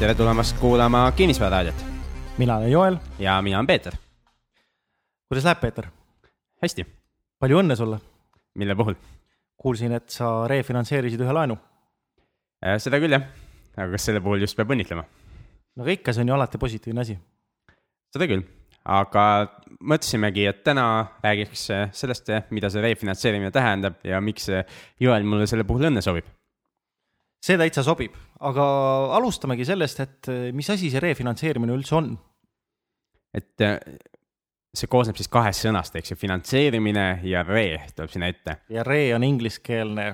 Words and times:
tere 0.00 0.14
tulemast 0.16 0.56
kuulama 0.56 1.12
Kinnisvararaadiot 1.12 1.80
mina 2.38 2.56
olen 2.56 2.70
Joel. 2.70 2.96
ja 3.18 3.42
mina 3.42 3.58
olen 3.58 3.66
Peeter. 3.66 3.92
kuidas 5.28 5.44
läheb, 5.44 5.60
Peeter? 5.60 5.86
hästi. 6.62 6.86
palju 7.38 7.58
õnne 7.60 7.76
sulle. 7.76 7.98
mille 8.54 8.74
puhul? 8.74 8.94
kuulsin, 9.56 9.92
et 9.92 10.08
sa 10.08 10.48
refinantseerisid 10.48 11.20
ühe 11.20 11.34
laenu. 11.36 11.58
seda 12.78 12.96
küll 12.96 13.12
jah, 13.12 13.28
aga 13.76 13.90
kas 13.92 14.08
selle 14.08 14.24
puhul 14.24 14.40
just 14.40 14.56
peab 14.56 14.72
õnnitlema? 14.72 15.04
no 15.76 15.84
aga 15.84 15.98
ikka, 15.98 16.16
see 16.16 16.24
on 16.24 16.32
ju 16.32 16.38
alati 16.38 16.64
positiivne 16.64 17.04
asi. 17.04 17.18
seda 18.16 18.32
küll, 18.32 18.48
aga 18.88 19.28
mõtlesimegi, 19.84 20.48
et 20.48 20.64
täna 20.64 20.88
räägiks 21.20 21.68
sellest, 21.92 22.32
mida 22.56 22.72
see 22.72 22.88
refinantseerimine 22.88 23.52
tähendab 23.52 24.00
ja 24.04 24.24
miks 24.24 24.48
Joel 25.00 25.28
mulle 25.28 25.44
selle 25.50 25.68
puhul 25.68 25.92
õnne 25.92 26.00
soovib 26.00 26.39
see 27.40 27.56
täitsa 27.60 27.84
sobib, 27.86 28.16
aga 28.44 28.64
alustamegi 29.16 29.64
sellest, 29.68 30.00
et 30.04 30.30
mis 30.56 30.68
asi 30.70 30.90
see 30.92 31.00
refinantseerimine 31.02 31.72
üldse 31.76 31.96
on? 31.96 32.10
et 33.36 33.62
äh, 33.62 33.78
see 34.74 34.90
koosneb 34.90 35.18
siis 35.18 35.30
kahest 35.30 35.64
sõnast, 35.66 35.96
eks 35.98 36.12
ju, 36.12 36.18
finantseerimine 36.18 37.06
ja 37.26 37.42
re 37.46 37.66
tuleb 37.94 38.12
sinna 38.12 38.30
ette. 38.30 38.56
ja 38.70 38.84
re 38.86 39.02
on 39.16 39.26
ingliskeelne 39.26 40.06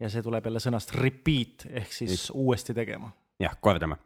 ja 0.00 0.10
see 0.10 0.22
tuleb 0.24 0.46
jälle 0.48 0.62
sõnast 0.62 0.94
repeat 0.98 1.66
ehk 1.70 1.92
siis 1.94 2.28
Nii. 2.28 2.42
uuesti 2.44 2.76
tegema. 2.76 3.10
jah, 3.42 3.56
kordama. 3.60 3.98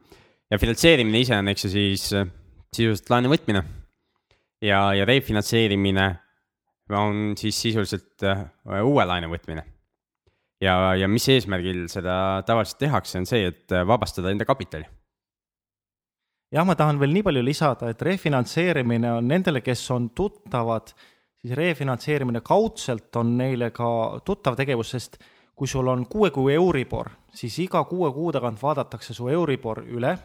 ja 0.50 0.60
finantseerimine 0.60 1.24
ise 1.24 1.36
on, 1.36 1.52
eks 1.52 1.69
ju, 1.69 1.72
siis 1.74 2.08
äh, 2.16 2.28
sisuliselt 2.74 3.12
laenu 3.12 3.33
võtmine. 3.33 3.64
ja, 4.64 4.83
ja 4.97 5.08
refinantseerimine 5.08 6.08
on 6.97 7.34
siis 7.36 7.56
sisuliselt 7.60 8.24
uue 8.64 9.05
laenu 9.05 9.28
võtmine 9.33 9.64
ja, 10.61 10.95
ja 10.98 11.09
mis 11.09 11.28
eesmärgil 11.33 11.87
seda 11.92 12.42
tavaliselt 12.47 12.81
tehakse, 12.83 13.19
on 13.20 13.28
see, 13.28 13.51
et 13.53 13.77
vabastada 13.87 14.33
enda 14.33 14.47
kapitali. 14.48 14.87
jah, 16.53 16.64
ma 16.67 16.75
tahan 16.75 17.01
veel 17.01 17.12
nii 17.17 17.27
palju 17.27 17.45
lisada, 17.45 17.91
et 17.92 18.03
refinantseerimine 18.03 19.12
on 19.19 19.29
nendele, 19.29 19.61
kes 19.61 19.84
on 19.95 20.11
tuttavad, 20.17 20.95
siis 21.39 21.55
refinantseerimine 21.56 22.41
kaudselt 22.41 23.17
on 23.17 23.36
neile 23.39 23.70
ka 23.70 23.91
tuttav 24.25 24.56
tegevus, 24.56 24.95
sest 24.97 25.20
kui 25.59 25.67
sul 25.67 25.89
on 25.91 26.06
kuue 26.06 26.31
kuu 26.31 26.48
Euribor, 26.55 27.11
siis 27.34 27.59
iga 27.59 27.83
kuue 27.84 28.12
kuu 28.14 28.33
tagant 28.33 28.62
vaadatakse 28.62 29.14
su 29.14 29.29
Euribor 29.29 29.83
üle 29.84 30.17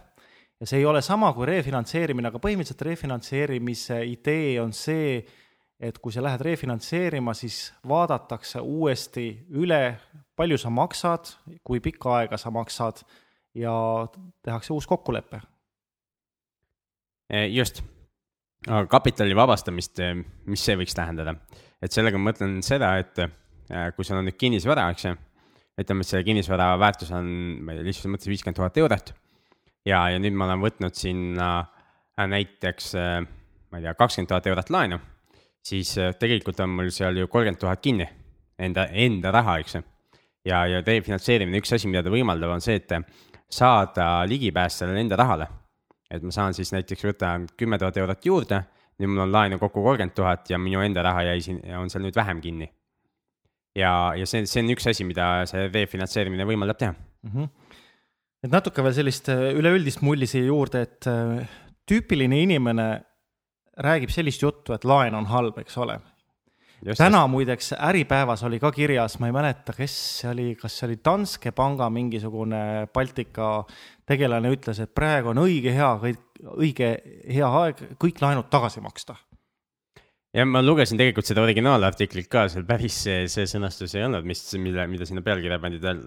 ja 0.64 0.67
see 0.70 0.80
ei 0.80 0.86
ole 0.86 1.02
sama 1.02 1.34
kui 1.36 1.48
refinantseerimine, 1.50 2.30
aga 2.30 2.39
põhimõtteliselt 2.39 2.86
refinantseerimise 2.88 3.98
idee 4.08 4.61
on 4.61 4.72
see, 4.78 5.17
et 5.84 5.98
kui 6.00 6.14
sa 6.16 6.23
lähed 6.23 6.39
refinantseerima, 6.45 7.34
siis 7.36 7.73
vaadatakse 7.89 8.61
uuesti 8.61 9.26
üle, 9.59 9.81
palju 10.36 10.58
sa 10.62 10.72
maksad, 10.73 11.34
kui 11.66 11.81
pikka 11.84 12.17
aega 12.20 12.39
sa 12.42 12.52
maksad 12.53 13.03
ja 13.58 13.73
tehakse 14.45 14.73
uus 14.73 14.88
kokkulepe. 14.89 15.42
E, 17.30 17.45
just, 17.53 17.84
aga 18.67 18.86
kapitali 18.92 19.36
vabastamist, 19.38 20.00
e, 20.00 20.14
mis 20.50 20.64
see 20.64 20.78
võiks 20.80 20.98
tähendada? 20.98 21.38
et 21.84 21.92
sellega 21.92 22.16
ma 22.16 22.30
mõtlen 22.30 22.61
seda, 22.64 22.94
et 23.02 23.20
e, 23.20 23.28
kui 23.95 24.08
sul 24.08 24.22
on 24.22 24.28
nüüd 24.30 24.38
kinnisvara, 24.39 24.88
eks 24.94 25.08
ju, 25.09 25.14
ütleme, 25.81 26.06
et 26.06 26.09
selle 26.09 26.23
kinnisvara 26.23 26.70
väärtus 26.80 27.11
on, 27.11 27.28
ma 27.59 27.73
ei 27.73 27.81
tea, 27.81 27.89
lihtsalt 27.89 28.14
mõttes 28.14 28.31
viiskümmend 28.31 28.59
tuhat 28.61 28.78
eurot. 28.80 29.14
ja, 29.86 30.06
ja 30.14 30.20
nüüd 30.20 30.38
ma 30.38 30.48
olen 30.48 30.64
võtnud 30.64 30.95
sinna 30.95 31.50
näiteks, 32.17 32.94
ma 32.95 33.81
ei 33.81 33.84
tea, 33.84 33.98
kakskümmend 34.00 34.31
tuhat 34.31 34.48
eurot 34.54 34.72
laenu 34.72 35.02
siis 35.64 35.98
äh, 35.98 36.14
tegelikult 36.20 36.59
on 36.59 36.76
mul 36.78 36.92
seal 36.92 37.17
ju 37.17 37.28
kolmkümmend 37.28 37.61
tuhat 37.61 37.81
kinni, 37.84 38.08
enda, 38.59 38.88
enda 38.92 39.31
raha, 39.31 39.58
eks 39.64 39.78
ju. 39.78 39.84
Ja, 40.45 40.63
ja 40.67 40.81
refinantseerimine, 40.86 41.61
üks 41.61 41.73
asi, 41.75 41.89
mida 41.89 42.03
ta 42.03 42.13
võimaldab, 42.13 42.54
on 42.55 42.64
see, 42.64 42.80
et 42.81 42.93
saada 43.54 44.23
ligipääs 44.30 44.81
sellele 44.81 45.04
enda 45.04 45.20
rahale. 45.20 45.49
et 46.14 46.21
ma 46.21 46.30
saan 46.30 46.54
siis 46.54 46.70
näiteks 46.70 47.08
võtan 47.08 47.48
kümme 47.58 47.80
tuhat 47.81 47.95
eurot 47.98 48.26
juurde, 48.26 48.59
nüüd 49.02 49.09
mul 49.09 49.23
on 49.23 49.31
laenu 49.33 49.58
kokku 49.58 49.81
kolmkümmend 49.81 50.14
tuhat 50.14 50.49
ja 50.52 50.59
minu 50.61 50.83
enda 50.86 51.02
raha 51.02 51.23
jäi 51.31 51.42
siin, 51.42 51.61
on 51.80 51.89
seal 51.89 52.04
nüüd 52.05 52.15
vähem 52.15 52.42
kinni. 52.42 52.70
ja, 53.76 54.14
ja 54.17 54.26
see, 54.30 54.45
see 54.45 54.61
on 54.61 54.70
üks 54.76 54.87
asi, 54.89 55.08
mida 55.08 55.48
see 55.49 55.70
refinantseerimine 55.73 56.45
võimaldab 56.45 56.77
teha 56.77 56.93
mm. 56.93 57.31
-hmm. 57.31 57.49
et 58.45 58.52
natuke 58.52 58.83
veel 58.83 58.93
sellist 58.93 59.30
äh, 59.30 59.49
üleüldist 59.58 60.02
mulli 60.02 60.27
siia 60.30 60.45
juurde, 60.45 60.81
et 60.81 61.08
äh, 61.08 61.49
tüüpiline 61.89 62.42
inimene 62.43 62.87
räägib 63.77 64.11
sellist 64.14 64.42
juttu, 64.42 64.73
et 64.73 64.86
laen 64.86 65.15
on 65.15 65.25
halb, 65.25 65.58
eks 65.58 65.77
ole. 65.77 65.98
Täna 66.98 67.23
muideks 67.27 67.73
Äripäevas 67.77 68.44
oli 68.44 68.60
ka 68.60 68.71
kirjas, 68.71 69.17
ma 69.20 69.30
ei 69.30 69.36
mäleta, 69.36 69.76
kes 69.77 69.95
see 70.20 70.32
oli, 70.32 70.48
kas 70.60 70.77
see 70.80 70.88
oli 70.89 70.98
Danske 71.05 71.54
panga 71.55 71.89
mingisugune 71.94 72.88
Baltika 72.94 73.64
tegelane 74.10 74.52
ütles, 74.54 74.82
et 74.83 74.93
praegu 74.95 75.32
on 75.32 75.43
õige 75.45 75.73
hea, 75.76 75.92
õige 76.54 76.89
hea 77.30 77.52
aeg 77.61 77.86
kõik 78.02 78.22
laenud 78.23 78.49
tagasi 78.52 78.83
maksta. 78.83 79.16
Ja 80.33 80.48
ma 80.49 80.64
lugesin 80.66 80.98
tegelikult 80.98 81.30
seda 81.30 81.43
originaalartiklit 81.45 82.27
ka, 82.32 82.48
seal 82.49 82.66
päris 82.66 83.04
see, 83.05 83.27
see 83.30 83.45
sõnastus 83.49 83.93
ei 83.95 84.08
olnud, 84.08 84.26
mis, 84.26 84.42
mille, 84.58 84.88
mida 84.89 85.05
sinna 85.05 85.22
pealkirja 85.26 85.60
pandi, 85.61 85.82
tal 85.83 85.99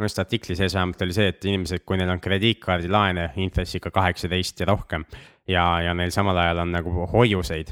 minu 0.00 0.08
arust 0.08 0.18
artikli 0.22 0.56
sees 0.58 0.74
vähemalt 0.74 1.02
oli 1.04 1.14
see, 1.14 1.28
et 1.30 1.44
inimesed, 1.46 1.84
kui 1.86 2.00
neil 2.00 2.10
on 2.10 2.22
krediitkaardilaene 2.24 3.30
intressiga 3.44 3.92
kaheksateist 3.94 4.64
ja 4.64 4.72
rohkem 4.72 5.04
ja, 5.46 5.64
ja 5.84 5.94
neil 5.94 6.10
samal 6.14 6.40
ajal 6.40 6.64
on 6.64 6.74
nagu 6.74 7.06
hoiuseid 7.12 7.70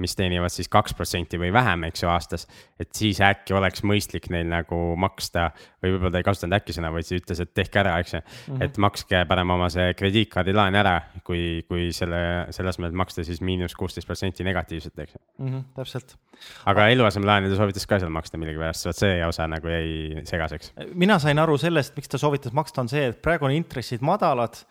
mis 0.00 0.14
teenivad 0.16 0.52
siis 0.52 0.70
kaks 0.72 0.94
protsenti 0.96 1.36
või 1.40 1.50
vähem, 1.52 1.84
eks 1.88 2.02
ju, 2.02 2.08
aastas. 2.08 2.46
et 2.80 2.88
siis 2.96 3.18
äkki 3.20 3.52
oleks 3.52 3.82
mõistlik 3.84 4.30
neil 4.32 4.48
nagu 4.48 4.76
maksta 4.96 5.50
või 5.82 5.92
võib-olla 5.92 6.14
ta 6.14 6.22
ei 6.22 6.26
kasutanud 6.26 6.56
äkki 6.56 6.76
sõna, 6.76 6.92
vaid 6.94 7.04
siis 7.08 7.20
ütles, 7.20 7.42
et 7.44 7.50
tehke 7.52 7.82
ära, 7.82 7.98
eks 8.00 8.14
ju 8.14 8.20
mm. 8.20 8.28
-hmm. 8.46 8.64
et 8.64 8.78
makske 8.80 9.24
parem 9.28 9.52
oma 9.52 9.68
see 9.72 9.92
krediitkaardilaen 9.98 10.78
ära, 10.80 10.94
kui, 11.26 11.64
kui 11.68 11.90
selle, 11.92 12.22
selle 12.56 12.72
asemel, 12.72 12.88
et 12.88 13.00
maksta 13.02 13.24
siis 13.28 13.42
miinus 13.44 13.76
kuusteist 13.76 14.08
protsenti 14.08 14.46
negatiivset, 14.48 14.98
eks 14.98 15.12
ju 15.14 15.20
mm. 15.44 15.50
-hmm, 15.52 15.64
täpselt. 15.76 16.16
aga 16.64 16.88
eluasemelaenude 16.88 17.56
soovitas 17.56 17.86
ka 17.86 17.98
seal 17.98 18.14
maksta 18.14 18.40
millegipärast, 18.40 18.86
vot 18.86 18.96
see 18.96 19.26
osa 19.26 19.46
nagu 19.46 19.68
jäi 19.68 20.24
segaseks. 20.24 20.72
mina 20.94 21.18
sain 21.18 21.38
aru 21.38 21.58
sellest, 21.58 21.96
miks 21.96 22.08
ta 22.08 22.18
soovitas 22.18 22.52
maksta, 22.52 22.80
on 22.80 22.88
see, 22.88 23.12
et 23.12 23.22
praegu 23.22 23.44
on 23.44 23.52
intressid 23.52 24.00
madalad 24.00 24.64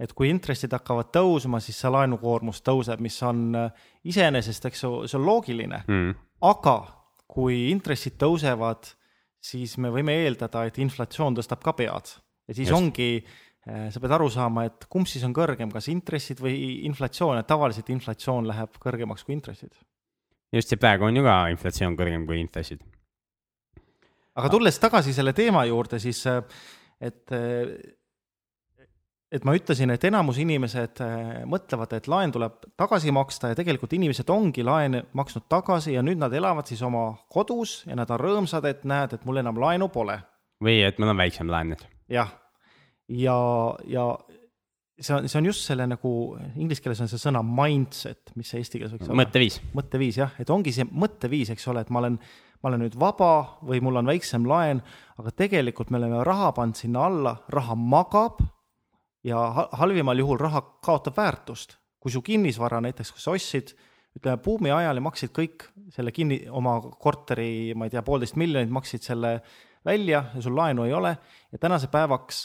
et 0.00 0.12
kui 0.16 0.28
intressid 0.28 0.74
hakkavad 0.76 1.08
tõusma, 1.14 1.60
siis 1.64 1.78
see 1.80 1.90
laenukoormus 1.92 2.60
tõuseb, 2.66 3.00
mis 3.04 3.16
on 3.24 3.48
äh, 3.56 3.88
iseenesest, 4.08 4.68
eks 4.68 4.84
ju, 4.84 4.92
see 5.08 5.18
on 5.18 5.26
loogiline 5.28 5.82
mm.. 5.86 6.12
aga 6.48 6.76
kui 7.36 7.66
intressid 7.70 8.18
tõusevad, 8.20 8.92
siis 9.42 9.76
me 9.82 9.90
võime 9.92 10.14
eeldada, 10.24 10.66
et 10.68 10.78
inflatsioon 10.82 11.36
tõstab 11.38 11.64
ka 11.64 11.74
pead 11.78 12.12
ja 12.46 12.54
siis 12.54 12.68
Just. 12.68 12.76
ongi, 12.76 13.10
äh, 13.66 13.88
sa 13.92 14.02
pead 14.02 14.16
aru 14.18 14.28
saama, 14.32 14.66
et 14.68 14.86
kumb 14.92 15.08
siis 15.10 15.24
on 15.26 15.34
kõrgem, 15.36 15.72
kas 15.72 15.88
intressid 15.92 16.40
või 16.44 16.84
inflatsioon, 16.90 17.40
et 17.40 17.48
tavaliselt 17.48 17.90
inflatsioon 17.94 18.48
läheb 18.52 18.76
kõrgemaks 18.82 19.24
kui 19.26 19.36
intressid. 19.38 19.72
just, 20.52 20.72
ja 20.72 20.80
praegu 20.80 21.08
on 21.08 21.16
ju 21.16 21.24
ka 21.26 21.40
inflatsioon 21.56 21.96
kõrgem 21.98 22.28
kui 22.28 22.40
intressid. 22.44 22.84
aga 24.36 24.52
tulles 24.52 24.78
tagasi 24.78 25.16
selle 25.16 25.32
teema 25.32 25.64
juurde, 25.64 25.98
siis 26.02 26.20
äh, 26.28 26.42
et 27.00 27.32
et 29.32 29.44
ma 29.46 29.56
ütlesin, 29.58 29.90
et 29.90 30.04
enamus 30.06 30.38
inimesed 30.42 31.02
äh, 31.02 31.42
mõtlevad, 31.50 31.96
et 31.96 32.06
laen 32.10 32.32
tuleb 32.34 32.60
tagasi 32.78 33.12
maksta 33.14 33.50
ja 33.50 33.58
tegelikult 33.58 33.96
inimesed 33.96 34.30
ongi 34.30 34.64
laene 34.66 35.02
maksnud 35.18 35.48
tagasi 35.50 35.96
ja 35.96 36.04
nüüd 36.06 36.20
nad 36.22 36.34
elavad 36.36 36.68
siis 36.70 36.82
oma 36.86 37.08
kodus 37.32 37.80
ja 37.88 37.98
nad 37.98 38.10
on 38.14 38.22
rõõmsad, 38.22 38.68
et 38.70 38.86
näed, 38.86 39.16
et 39.16 39.26
mul 39.26 39.42
enam 39.42 39.58
laenu 39.62 39.90
pole. 39.92 40.20
või 40.62 40.80
et 40.86 40.98
mul 41.02 41.12
on 41.12 41.18
väiksem 41.18 41.50
laen 41.50 41.74
nüüd. 41.74 41.82
jah, 42.12 42.30
ja, 43.08 43.36
ja 43.90 44.06
see 45.00 45.18
on, 45.18 45.28
see 45.28 45.40
on 45.42 45.50
just 45.50 45.66
selle 45.66 45.88
nagu, 45.90 46.10
inglise 46.54 46.84
keeles 46.84 47.02
on 47.02 47.10
see 47.10 47.20
sõna 47.20 47.42
mindset, 47.42 48.30
mis 48.38 48.52
see 48.52 48.62
eesti 48.62 48.78
keeles 48.78 48.94
võiks 48.94 49.10
olla? 49.10 49.24
mõtteviis. 49.24 49.60
mõtteviis 49.74 50.22
jah, 50.22 50.38
et 50.38 50.50
ongi 50.54 50.72
see 50.72 50.86
mõtteviis, 50.86 51.50
eks 51.52 51.66
ole, 51.72 51.82
et 51.82 51.90
ma 51.90 52.04
olen, 52.04 52.20
ma 52.62 52.70
olen 52.70 52.86
nüüd 52.86 52.94
vaba 53.00 53.32
või 53.66 53.82
mul 53.82 53.98
on 53.98 54.14
väiksem 54.14 54.46
laen, 54.46 54.84
aga 55.18 55.34
tegelikult 55.34 55.90
me 55.90 55.98
oleme 55.98 56.22
raha 56.24 56.54
pannud 56.54 56.78
sinna 56.78 57.08
alla, 57.10 57.40
raha 57.50 57.74
magab 57.74 58.38
ja 59.26 59.42
halvimal 59.80 60.18
juhul 60.22 60.38
raha 60.40 60.62
kaotab 60.84 61.18
väärtust. 61.18 61.76
kui 62.00 62.12
su 62.14 62.20
kinnisvara 62.22 62.78
näiteks, 62.84 63.10
kui 63.10 63.18
sa 63.18 63.32
ostsid, 63.34 63.72
ütleme 64.14 64.38
buumi 64.38 64.70
ajal 64.70 65.00
ja 65.00 65.02
maksid 65.02 65.32
kõik 65.34 65.64
selle 65.90 66.12
kinni, 66.14 66.44
oma 66.46 66.76
korteri, 67.02 67.74
ma 67.74 67.88
ei 67.88 67.90
tea, 67.90 68.02
poolteist 68.06 68.36
miljonit 68.38 68.70
maksid 68.70 69.02
selle 69.02 69.40
välja 69.84 70.20
ja 70.34 70.42
sul 70.42 70.54
laenu 70.54 70.84
ei 70.86 70.94
ole 70.94 71.16
ja 71.52 71.58
tänase 71.58 71.90
päevaks 71.90 72.44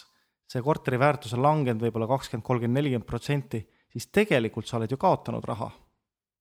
see 0.50 0.64
korteri 0.66 0.98
väärtus 1.00 1.36
on 1.38 1.44
langenud 1.46 1.84
võib-olla 1.86 2.10
kakskümmend, 2.10 2.46
kolmkümmend, 2.48 2.80
nelikümmend 2.80 3.08
protsenti, 3.08 3.62
siis 3.94 4.10
tegelikult 4.12 4.68
sa 4.68 4.80
oled 4.80 4.92
ju 4.92 4.98
kaotanud 5.00 5.46
raha 5.48 5.70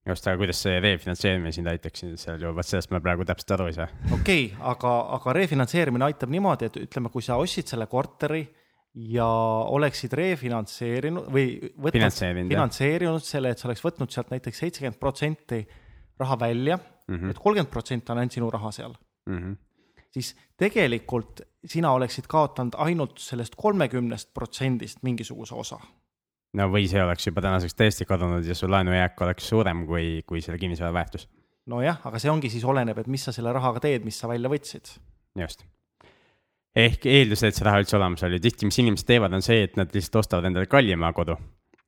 just, 0.09 0.27
aga 0.27 0.41
kuidas 0.41 0.63
see 0.65 0.81
refinantseerimine 0.81 1.53
sind 1.55 1.71
aitaks 1.71 2.07
seal 2.23 2.41
ju, 2.41 2.55
vot 2.57 2.67
sellest 2.67 2.93
ma 2.95 3.03
praegu 3.05 3.27
täpselt 3.29 3.55
aru 3.59 3.69
ei 3.71 3.77
saa. 3.77 3.91
okei 4.09 4.47
okay,, 4.49 4.65
aga, 4.73 4.95
aga 5.19 5.37
refinantseerimine 5.37 6.09
aitab 6.09 6.33
niimoodi, 6.33 6.71
et 6.71 6.81
ütleme, 6.87 7.13
kui 7.13 7.25
sa 7.27 7.37
ostsid 7.43 7.69
selle 7.71 7.87
korteri 7.91 8.43
ja 8.95 9.27
oleksid 9.71 10.13
refinantseerinud 10.19 11.29
või 11.31 11.53
võtnud, 11.61 11.95
finantseerinud, 11.95 12.51
finantseerinud 12.51 13.25
selle, 13.25 13.53
et 13.55 13.63
sa 13.63 13.69
oleks 13.69 13.85
võtnud 13.85 14.11
sealt 14.11 14.33
näiteks 14.35 14.65
seitsekümmend 14.65 14.99
protsenti 14.99 15.61
raha 16.19 16.39
välja 16.41 16.77
mm 16.77 17.17
-hmm., 17.17 17.31
et 17.31 17.39
kolmkümmend 17.39 17.71
protsenti 17.71 18.13
on 18.13 18.19
ainult 18.19 18.33
sinu 18.33 18.51
raha 18.51 18.73
seal 18.75 18.95
mm, 19.27 19.39
-hmm. 19.39 19.57
siis 20.11 20.35
tegelikult 20.57 21.41
sina 21.65 21.93
oleksid 21.93 22.27
kaotanud 22.27 22.75
ainult 22.79 23.19
sellest 23.19 23.55
kolmekümnest 23.57 24.35
protsendist 24.35 25.03
mingisuguse 25.03 25.55
osa 25.55 25.79
no 26.53 26.69
või 26.73 26.89
see 26.91 27.03
oleks 27.03 27.27
juba 27.27 27.41
tänaseks 27.41 27.75
täiesti 27.75 28.05
kadunud 28.05 28.47
ja 28.47 28.55
su 28.55 28.71
laenujääk 28.71 29.21
oleks 29.21 29.49
suurem 29.49 29.87
kui, 29.87 30.23
kui 30.27 30.43
selle 30.43 30.59
kinnisvara 30.59 30.93
väärtus. 30.93 31.29
nojah, 31.67 32.01
aga 32.05 32.19
see 32.19 32.31
ongi 32.31 32.51
siis 32.51 32.65
oleneb, 32.65 32.99
et 32.99 33.07
mis 33.07 33.25
sa 33.25 33.33
selle 33.33 33.53
rahaga 33.53 33.81
teed, 33.81 34.05
mis 34.05 34.19
sa 34.19 34.29
välja 34.29 34.51
võtsid. 34.51 34.99
just. 35.39 35.65
Ehk 36.77 37.07
eeldus, 37.11 37.43
et 37.47 37.57
see 37.57 37.67
raha 37.67 37.81
üldse 37.83 37.97
olemas 37.99 38.23
oli, 38.27 38.41
tihti, 38.43 38.69
mis 38.69 38.79
inimesed 38.83 39.09
teevad, 39.09 39.35
on 39.35 39.43
see, 39.43 39.65
et 39.67 39.81
nad 39.81 39.91
lihtsalt 39.95 40.23
ostavad 40.23 40.51
endale 40.51 40.71
kallima 40.71 41.13
kodu 41.17 41.39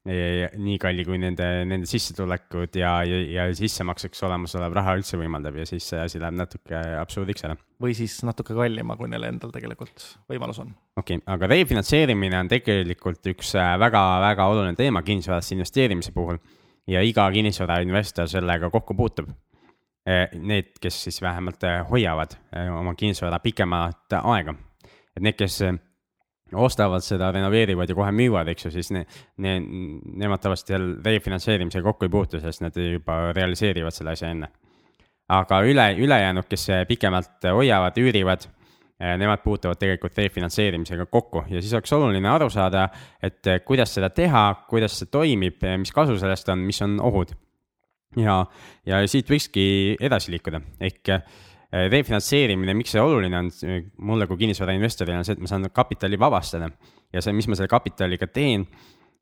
nii 0.03 0.79
kalli, 0.83 1.05
kui 1.07 1.19
nende, 1.23 1.47
nende 1.71 1.87
sissetulekud 1.87 2.75
ja, 2.75 2.91
ja, 3.07 3.19
ja 3.23 3.45
sissemakseks 3.55 4.25
olemasolev 4.27 4.75
raha 4.75 4.97
üldse 4.99 5.19
võimaldab 5.21 5.61
ja 5.61 5.67
siis 5.69 5.87
see 5.93 6.01
asi 6.03 6.19
läheb 6.19 6.35
natuke 6.41 6.81
absurdiks 6.99 7.47
ära. 7.47 7.55
või 7.83 7.95
siis 7.95 8.17
natuke 8.27 8.57
kallima, 8.59 8.97
kui 8.99 9.11
neil 9.13 9.29
endal 9.29 9.53
tegelikult 9.55 10.09
võimalus 10.31 10.59
on. 10.65 10.75
okei 10.99 11.21
okay,, 11.21 11.27
aga 11.37 11.51
refinantseerimine 11.55 12.41
on 12.41 12.51
tegelikult 12.51 13.31
üks 13.31 13.55
väga-väga 13.55 14.43
äh, 14.43 14.51
oluline 14.57 14.75
teema 14.79 15.05
kinnisvarasse 15.07 15.55
investeerimise 15.55 16.11
puhul 16.17 16.43
ja 16.91 17.05
iga 17.07 17.29
kinnisvarainvestor 17.31 18.27
sellega 18.27 18.73
kokku 18.75 18.99
puutub. 18.99 19.31
Äh, 20.03 20.35
need, 20.35 20.75
kes 20.83 20.99
siis 21.05 21.23
vähemalt 21.23 21.63
äh, 21.63 21.79
hoiavad 21.87 22.35
oma 22.75 22.97
kinnisvara 22.99 23.39
pikemat 23.39 24.19
aega, 24.19 24.57
et 25.17 25.25
need, 25.25 25.37
kes 25.39 25.61
ostavad 26.53 27.05
seda, 27.05 27.31
renoveerivad 27.33 27.89
ja 27.89 27.97
kohe 27.97 28.13
müüvad, 28.15 28.51
eks 28.53 28.67
ju, 28.67 28.73
siis 28.75 28.91
ne, 28.95 29.05
ne, 29.41 29.55
nemad 30.23 30.43
tavaliselt 30.43 30.75
jälle 30.75 30.97
refinantseerimisega 31.05 31.85
kokku 31.87 32.07
ei 32.07 32.13
puutu, 32.13 32.41
sest 32.41 32.65
nad 32.65 32.77
juba 32.77 33.33
realiseerivad 33.37 33.95
selle 33.95 34.17
asja 34.17 34.33
enne. 34.33 34.51
aga 35.33 35.63
üle, 35.65 35.87
ülejäänud, 36.03 36.45
kes 36.49 36.67
pikemalt 36.89 37.47
hoiavad, 37.47 37.97
üürivad, 37.97 38.43
eh, 39.01 39.15
nemad 39.17 39.41
puutuvad 39.45 39.79
tegelikult 39.81 40.19
refinantseerimisega 40.19 41.07
kokku 41.07 41.45
ja 41.49 41.63
siis 41.63 41.73
oleks 41.73 41.93
oluline 41.93 42.29
aru 42.29 42.51
saada, 42.51 42.89
et 43.23 43.49
kuidas 43.65 43.95
seda 43.95 44.11
teha, 44.11 44.45
kuidas 44.69 44.99
see 44.99 45.09
toimib, 45.09 45.63
mis 45.79 45.95
kasu 45.95 46.19
sellest 46.21 46.53
on, 46.53 46.67
mis 46.69 46.83
on 46.83 47.01
ohud. 47.01 47.33
ja, 48.17 48.45
ja 48.87 49.01
siit 49.09 49.31
võikski 49.31 49.97
edasi 50.01 50.35
liikuda, 50.35 50.61
ehk 50.81 51.15
refinantseerimine, 51.73 52.75
miks 52.77 52.93
see 52.93 53.01
oluline 53.01 53.39
on 53.39 53.51
mulle 54.05 54.27
kui 54.29 54.43
kinnisvarainvestorile, 54.43 55.21
on 55.23 55.25
see, 55.27 55.37
et 55.39 55.45
ma 55.45 55.49
saan 55.49 55.71
kapitali 55.73 56.19
vabastada. 56.21 56.69
ja 57.13 57.23
see, 57.25 57.33
mis 57.37 57.49
ma 57.49 57.57
selle 57.57 57.71
kapitaliga 57.73 58.29
teen, 58.29 58.67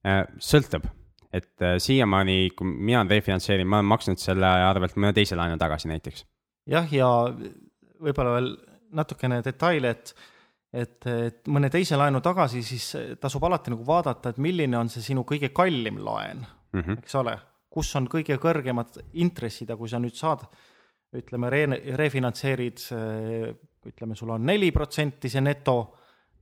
äh, 0.06 0.24
sõltub. 0.38 0.88
et 1.32 1.62
äh, 1.62 1.76
siiamaani, 1.78 2.50
kui 2.58 2.66
mina 2.66 3.04
refinantseerin, 3.06 3.68
ma 3.68 3.78
olen 3.78 3.90
maksnud 3.92 4.18
selle 4.18 4.46
arvelt 4.46 4.96
mõne 4.98 5.14
teise 5.14 5.38
laenu 5.38 5.58
tagasi 5.58 5.88
näiteks. 5.92 6.26
jah, 6.66 6.90
ja 6.92 7.08
võib-olla 8.02 8.34
veel 8.38 8.52
natukene 8.98 9.42
detaile, 9.46 9.94
et 9.94 10.14
et, 10.70 11.06
et 11.06 11.48
mõne 11.50 11.66
teise 11.70 11.96
laenu 11.98 12.20
tagasi, 12.22 12.62
siis 12.62 13.16
tasub 13.18 13.42
alati 13.42 13.72
nagu 13.72 13.82
vaadata, 13.86 14.30
et 14.30 14.38
milline 14.38 14.78
on 14.78 14.90
see 14.90 15.02
sinu 15.02 15.24
kõige 15.26 15.50
kallim 15.54 15.98
laen 15.98 16.44
mm, 16.44 16.80
-hmm. 16.80 16.98
eks 17.02 17.14
ole, 17.18 17.34
kus 17.70 17.90
on 17.98 18.06
kõige 18.10 18.38
kõrgemad 18.38 19.00
intressid 19.12 19.70
ja 19.70 19.76
kui 19.76 19.90
sa 19.90 19.98
nüüd 19.98 20.14
saad 20.14 20.46
ütleme, 21.16 21.50
re-, 21.50 21.80
refinantseerid, 21.98 22.82
ütleme, 23.90 24.16
sul 24.18 24.30
on 24.34 24.44
neli 24.46 24.70
protsenti 24.74 25.30
see 25.32 25.42
neto, 25.42 25.76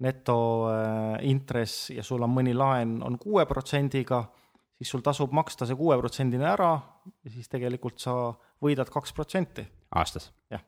netointress 0.05 1.93
ja 1.95 2.05
sul 2.07 2.25
on 2.27 2.35
mõni 2.35 2.55
laen 2.57 2.99
on 3.05 3.19
kuue 3.21 3.47
protsendiga, 3.49 4.23
siis 4.79 4.93
sul 4.93 5.05
tasub 5.05 5.33
maksta 5.35 5.67
see 5.67 5.79
kuueprotsendine 5.79 6.47
ära 6.53 6.75
ja 7.09 7.33
siis 7.33 7.49
tegelikult 7.51 7.99
sa 8.03 8.15
võidad 8.63 8.91
kaks 8.93 9.15
protsenti. 9.17 9.65
aastas? 9.97 10.31
jah. 10.53 10.63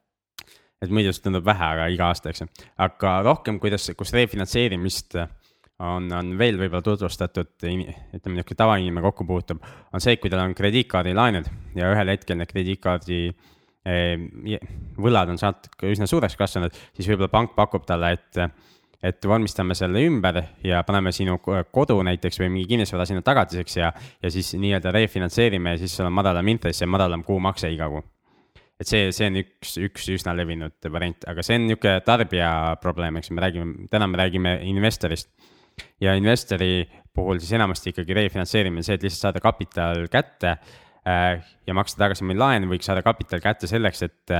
et 0.80 0.90
muidu 0.90 1.12
see 1.12 1.26
tundub 1.26 1.44
vähe, 1.46 1.68
aga 1.76 1.90
iga 1.92 2.08
aasta, 2.10 2.32
eks 2.32 2.44
ju. 2.46 2.48
aga 2.80 3.20
rohkem, 3.26 3.60
kuidas, 3.62 3.90
kus 3.96 4.14
refinantseerimist 4.16 5.20
on, 5.20 6.08
on 6.08 6.34
veel 6.40 6.58
võib-olla 6.60 6.82
tutvustatud, 6.84 7.52
ütleme 7.60 8.40
niisugune 8.40 8.56
tavainimene 8.64 9.04
kokku 9.04 9.28
puutub, 9.28 9.62
on 9.92 10.02
see, 10.02 10.16
kui 10.16 10.32
tal 10.32 10.48
on 10.48 10.56
krediitkaardilaenud 10.56 11.54
ja 11.76 11.92
ühel 11.92 12.16
hetkel 12.16 12.40
need 12.40 12.50
krediitkaardi 12.50 13.22
äh, 13.28 13.48
võlad 13.84 15.32
on 15.32 15.38
sealt 15.40 15.70
üsna 15.88 16.08
suureks 16.08 16.36
kasvanud, 16.36 16.74
siis 16.96 17.08
võib-olla 17.08 17.30
pank 17.32 17.54
pakub 17.56 17.86
talle, 17.88 18.12
et, 18.12 18.40
et 19.02 19.26
vormistame 19.26 19.74
selle 19.78 20.02
ümber 20.04 20.42
ja 20.66 20.82
paneme 20.84 21.12
sinu 21.16 21.38
kodu 21.40 21.96
näiteks 22.04 22.42
või 22.42 22.50
mingi 22.52 22.74
kinnisvara 22.74 23.06
sinna 23.08 23.24
tagatiseks 23.24 23.76
ja, 23.80 23.92
ja 24.20 24.32
siis 24.32 24.52
nii-öelda 24.60 24.92
refinantseerime 24.96 25.76
ja 25.76 25.80
siis 25.80 25.96
sul 25.96 26.10
on 26.10 26.16
madalam 26.18 26.48
intress 26.52 26.84
ja 26.84 26.90
madalam 26.90 27.24
kuumakse 27.24 27.72
iga 27.72 27.88
kuu. 27.88 28.04
et 28.80 28.88
see, 28.88 29.08
see 29.16 29.30
on 29.30 29.40
üks, 29.40 29.78
üks 29.80 30.10
üsna 30.12 30.36
levinud 30.36 30.90
variant, 30.92 31.24
aga 31.32 31.44
see 31.44 31.56
on 31.56 31.66
niisugune 31.68 32.04
tarbija 32.04 32.52
probleem, 32.84 33.16
eks 33.20 33.32
me 33.32 33.46
räägime, 33.46 33.88
täna 33.92 34.08
me 34.08 34.20
räägime 34.20 34.58
investorist. 34.68 35.32
ja 36.00 36.12
investori 36.14 36.84
puhul 37.14 37.40
siis 37.40 37.56
enamasti 37.56 37.94
ikkagi 37.94 38.14
refinantseerimine, 38.14 38.84
see, 38.84 39.00
et 39.00 39.08
lihtsalt 39.08 39.30
saada 39.30 39.40
kapital 39.40 40.04
kätte 40.12 40.58
ja 41.04 41.74
maksta 41.76 42.04
tagasi 42.04 42.26
meil 42.28 42.40
laen, 42.40 42.68
võiks 42.70 42.88
saada 42.88 43.02
kapital 43.04 43.42
kätte 43.42 43.68
selleks, 43.70 44.02
et, 44.06 44.34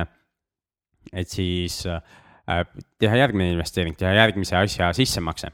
et 1.12 1.31
siis 1.31 1.83
äh, 1.89 2.65
teha 3.01 3.21
järgmine 3.23 3.55
investeering, 3.55 3.97
teha 3.99 4.12
järgmise 4.19 4.59
asja 4.59 4.93
sissemakse. 4.97 5.51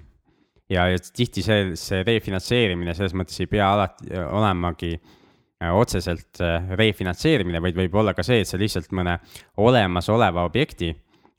ja, 0.70 0.88
ja 0.91 0.99
tihti 0.99 1.44
see, 1.47 1.76
see 1.79 2.03
refinantseerimine 2.06 2.94
selles 2.94 3.14
mõttes 3.14 3.38
ei 3.41 3.50
pea 3.50 3.69
alati 3.73 4.11
olemagi 4.19 4.94
äh, 4.97 5.70
otseselt 5.73 6.43
refinantseerimine, 6.75 7.62
vaid 7.62 7.79
võib 7.79 7.94
olla 8.02 8.14
ka 8.14 8.26
see, 8.26 8.41
et 8.43 8.50
sa 8.50 8.59
lihtsalt 8.59 8.91
mõne 8.97 9.19
olemasoleva 9.62 10.47
objekti, 10.49 10.91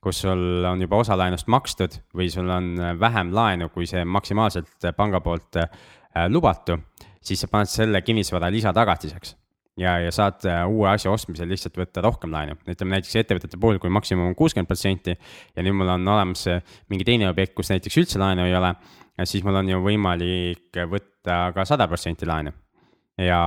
kus 0.01 0.21
sul 0.23 0.63
on 0.69 0.79
juba 0.81 1.01
osa 1.01 1.17
laenust 1.19 1.49
makstud 1.51 1.97
või 2.15 2.29
sul 2.31 2.47
on 2.53 2.77
vähem 3.01 3.33
laenu, 3.35 3.67
kui 3.73 3.89
see 3.89 4.05
maksimaalselt 4.05 4.87
panga 4.95 5.19
poolt 5.25 5.59
lubatu, 6.31 6.77
siis 7.19 7.41
sa 7.43 7.49
paned 7.51 7.67
selle 7.67 8.01
kinnisvara 8.05 8.47
lisatagatiseks 8.53 9.35
ja, 9.77 9.97
ja 10.01 10.11
saad 10.13 10.45
äh, 10.49 10.63
uue 10.69 10.89
asja 10.89 11.11
ostmisel 11.13 11.49
lihtsalt 11.51 11.77
võtta 11.79 12.01
rohkem 12.05 12.33
laenu. 12.33 12.57
ütleme 12.67 12.97
näiteks 12.97 13.15
ettevõtete 13.21 13.59
puhul, 13.61 13.79
kui 13.81 13.91
maksimum 13.93 14.31
on 14.31 14.37
kuuskümmend 14.37 14.69
protsenti 14.69 15.13
ja 15.15 15.65
nüüd 15.65 15.77
mul 15.77 15.93
on 15.93 16.07
olemas 16.15 16.45
äh, 16.51 16.63
mingi 16.91 17.07
teine 17.07 17.29
objekt, 17.29 17.55
kus 17.57 17.71
näiteks 17.73 17.99
üldse 18.01 18.21
laenu 18.21 18.47
ei 18.47 18.55
ole, 18.57 18.73
siis 19.23 19.45
mul 19.45 19.61
on 19.61 19.69
ju 19.73 19.81
võimalik 19.83 20.81
võtta 20.89 21.39
ka 21.55 21.65
sada 21.69 21.87
protsenti 21.89 22.29
laenu. 22.29 22.53
ja, 23.21 23.41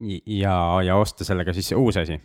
ja, 0.00 0.56
ja 0.84 0.96
osta 0.96 1.24
sellega 1.24 1.54
siis 1.56 1.72
uus 1.76 2.00
asi. 2.00 2.18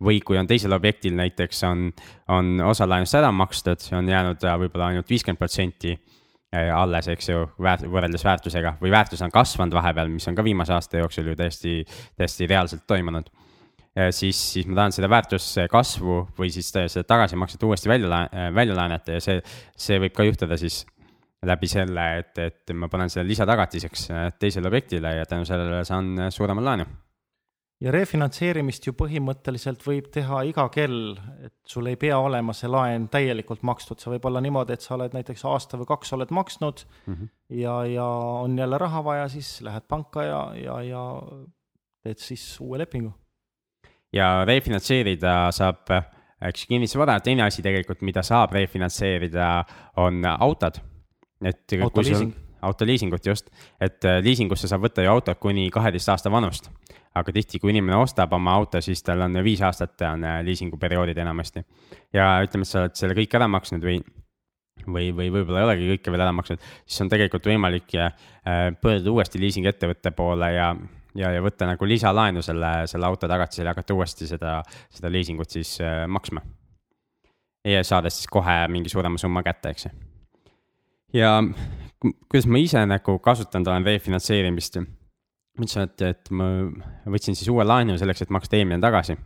või 0.00 0.20
kui 0.24 0.38
on 0.40 0.46
teisel 0.48 0.72
objektil 0.72 1.16
näiteks 1.16 1.64
on, 1.68 1.90
on 2.28 2.60
osa 2.64 2.88
laenust 2.88 3.14
ära 3.14 3.32
makstud, 3.32 3.90
on 3.96 4.08
jäänud 4.08 4.44
äh, 4.44 4.58
võib-olla 4.64 4.92
ainult 4.92 5.08
viiskümmend 5.08 5.40
protsenti 5.40 5.96
Äh, 5.96 6.19
alles, 6.50 7.06
eks 7.12 7.28
ju, 7.28 7.44
väärt-, 7.62 7.86
võrreldes 7.90 8.24
väärtusega 8.26 8.74
või 8.80 8.90
väärtus 8.90 9.22
on 9.22 9.30
kasvanud 9.30 9.74
vahepeal, 9.76 10.08
mis 10.10 10.26
on 10.26 10.34
ka 10.34 10.44
viimase 10.44 10.74
aasta 10.74 10.98
jooksul 10.98 11.30
ju 11.30 11.36
täiesti, 11.38 11.74
täiesti 12.18 12.48
reaalselt 12.50 12.82
toimunud. 12.90 13.28
Äh, 13.98 14.10
siis, 14.14 14.38
siis 14.52 14.66
ma 14.66 14.80
tahan 14.80 14.94
seda 14.94 15.10
väärtuse 15.10 15.66
kasvu 15.70 16.22
või 16.38 16.50
siis 16.54 16.72
seda 16.74 17.04
tagasimakset 17.06 17.62
uuesti 17.66 17.90
välja, 17.90 18.24
äh, 18.26 18.48
välja 18.54 18.74
laenata 18.78 19.18
ja 19.18 19.22
see, 19.22 19.38
see 19.74 19.98
võib 20.02 20.14
ka 20.16 20.26
juhtuda 20.26 20.58
siis 20.60 20.84
läbi 21.46 21.70
selle, 21.70 22.08
et, 22.20 22.38
et 22.38 22.74
ma 22.76 22.90
panen 22.92 23.10
selle 23.10 23.30
lisatagatiseks 23.30 24.10
teisele 24.38 24.68
objektile 24.68 25.14
ja 25.16 25.26
tänu 25.26 25.46
sellele 25.48 25.84
saan 25.88 26.28
suurema 26.34 26.62
laenu 26.66 26.84
ja 27.80 27.92
refinantseerimist 27.94 28.84
ju 28.86 28.92
põhimõtteliselt 28.96 29.82
võib 29.86 30.10
teha 30.12 30.42
iga 30.48 30.66
kell, 30.72 31.14
et 31.46 31.54
sul 31.68 31.88
ei 31.88 31.96
pea 32.00 32.18
olema 32.20 32.52
see 32.56 32.68
laen 32.70 33.08
täielikult 33.12 33.64
makstud, 33.66 34.00
see 34.00 34.12
võib 34.14 34.28
olla 34.28 34.42
niimoodi, 34.44 34.76
et 34.76 34.84
sa 34.84 34.96
oled 34.98 35.16
näiteks 35.16 35.44
aasta 35.48 35.80
või 35.80 35.88
kaks 35.88 36.12
oled 36.16 36.34
maksnud 36.36 36.84
mm 36.84 37.14
-hmm. 37.14 37.30
ja, 37.62 37.78
ja 37.88 38.04
on 38.44 38.58
jälle 38.58 38.78
raha 38.78 39.04
vaja, 39.04 39.28
siis 39.28 39.60
lähed 39.64 39.88
panka 39.88 40.24
ja, 40.24 40.42
ja, 40.56 40.82
ja 40.82 41.04
teed 42.04 42.20
siis 42.20 42.44
uue 42.60 42.78
lepingu. 42.78 43.12
ja 44.12 44.44
refinantseerida 44.44 45.50
saab 45.52 45.88
üks 46.48 46.66
kinnisvara, 46.66 47.20
teine 47.20 47.42
asi 47.42 47.62
tegelikult, 47.62 48.00
mida 48.00 48.22
saab 48.22 48.52
refinantseerida, 48.52 49.64
on 49.96 50.24
autod. 50.38 50.80
et 51.44 51.80
autoliising 51.82 52.34
autoliisingut 52.62 53.26
just, 53.26 53.46
et 53.80 54.04
liisingusse 54.20 54.68
saab 54.68 54.82
võtta 54.82 55.02
ju 55.02 55.10
autot 55.10 55.38
kuni 55.38 55.70
kaheteist 55.70 56.08
aasta 56.08 56.30
vanust 56.30 56.68
aga 57.18 57.32
tihti, 57.34 57.58
kui 57.58 57.72
inimene 57.74 57.98
ostab 57.98 58.32
oma 58.36 58.54
auto, 58.58 58.80
siis 58.84 59.02
tal 59.02 59.24
on 59.24 59.34
viis 59.44 59.62
aastat 59.66 60.02
on 60.06 60.24
äh, 60.26 60.38
liisinguperioodid 60.46 61.18
enamasti. 61.18 61.64
ja 62.14 62.32
ütleme, 62.44 62.66
et 62.66 62.70
sa 62.70 62.84
oled 62.84 62.96
selle 62.98 63.16
kõik 63.18 63.34
ära 63.38 63.48
maksnud 63.50 63.82
või, 63.84 63.98
või, 64.86 65.10
või 65.16 65.30
võib-olla 65.34 65.64
ei 65.64 65.68
olegi 65.68 65.90
kõike 65.94 66.14
veel 66.14 66.24
ära 66.26 66.34
maksnud, 66.36 66.62
siis 66.86 67.02
on 67.04 67.10
tegelikult 67.10 67.50
võimalik 67.50 67.96
äh, 67.98 68.14
pöörduda 68.82 69.16
uuesti 69.16 69.42
liisingettevõtte 69.42 70.14
poole 70.14 70.52
ja, 70.54 70.70
ja, 71.18 71.32
ja 71.34 71.42
võtta 71.42 71.66
nagu 71.72 71.88
lisalaenu 71.88 72.44
selle, 72.46 72.72
selle 72.90 73.10
auto 73.10 73.28
tagatisel 73.30 73.66
ja 73.66 73.74
hakata 73.74 73.98
uuesti 73.98 74.30
seda, 74.30 74.60
seda 74.94 75.10
liisingut 75.10 75.58
siis 75.58 75.76
äh, 75.82 76.04
maksma. 76.06 76.44
ja 77.66 77.82
saades 77.84 78.22
siis 78.22 78.30
kohe 78.30 78.62
mingi 78.68 78.88
suurema 78.88 79.18
summa 79.18 79.42
kätte, 79.42 79.74
eks 79.74 79.88
ju. 79.88 79.92
ja 81.18 81.34
kuidas 82.30 82.46
ma 82.46 82.62
ise 82.62 82.86
nagu 82.86 83.18
kasutanud 83.18 83.66
olen 83.66 83.90
refinantseerimist 83.90 84.78
ma 85.58 85.66
ütlesin, 85.66 85.88
et, 85.88 86.02
et 86.06 86.30
ma 86.34 86.48
võtsin 87.10 87.36
siis 87.38 87.50
uue 87.52 87.64
laenu 87.66 87.96
selleks, 88.00 88.24
et 88.24 88.34
maksta 88.34 88.58
eelmine 88.58 88.80
tagasi. 88.82 89.16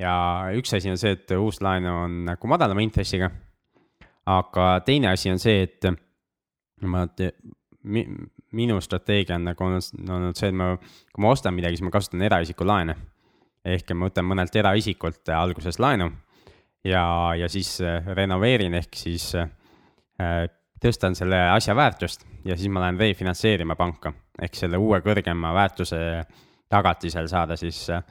ja 0.00 0.14
üks 0.56 0.72
asi 0.76 0.90
on 0.90 0.98
see, 0.98 1.14
et 1.18 1.34
uus 1.36 1.60
laen 1.62 1.86
on 1.86 2.22
nagu 2.30 2.50
madalama 2.50 2.84
intressiga. 2.84 3.30
aga 4.26 4.80
teine 4.86 5.12
asi 5.12 5.30
on 5.30 5.38
see, 5.42 5.62
et 5.68 5.90
ma, 6.82 7.06
minu 8.52 8.80
strateegia 8.80 9.36
on 9.36 9.48
nagu 9.50 9.64
olnud, 9.64 10.10
olnud 10.16 10.38
see, 10.38 10.52
et 10.52 10.58
ma, 10.58 10.74
kui 11.12 11.24
ma 11.24 11.32
ostan 11.34 11.54
midagi, 11.54 11.78
siis 11.78 11.86
ma 11.86 11.94
kasutan 11.94 12.22
eraisiku 12.22 12.66
laene. 12.66 12.96
ehk 13.64 13.94
ma 13.94 14.08
võtan 14.08 14.26
mõnelt 14.26 14.56
eraisikult 14.58 15.28
alguses 15.36 15.78
laenu 15.78 16.10
ja, 16.84 17.04
ja 17.38 17.48
siis 17.48 17.76
renoveerin, 18.16 18.74
ehk 18.74 18.96
siis 18.98 19.28
äh, 19.38 20.48
tõstan 20.82 21.16
selle 21.18 21.38
asja 21.52 21.76
väärtust 21.76 22.26
ja 22.44 22.56
siis 22.56 22.70
ma 22.72 22.82
lähen 22.84 23.00
refinantseerima 23.00 23.76
panka. 23.78 24.12
ehk 24.42 24.54
selle 24.56 24.80
uue 24.80 25.00
kõrgema 25.04 25.52
väärtuse 25.54 25.98
tagatisel 26.72 27.28
saada 27.28 27.56
siis 27.56 27.88
äh, 27.90 28.02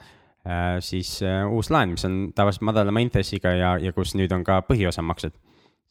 siis 0.80 1.22
äh, 1.24 1.46
uus 1.50 1.70
laen, 1.70 1.96
mis 1.96 2.06
on 2.06 2.32
tavaliselt 2.36 2.66
madalama 2.70 3.00
intressiga 3.04 3.54
ja, 3.54 3.78
ja 3.78 3.94
kus 3.94 4.16
nüüd 4.16 4.32
on 4.34 4.44
ka 4.44 4.62
põhiosa 4.68 5.02
maksed. 5.02 5.34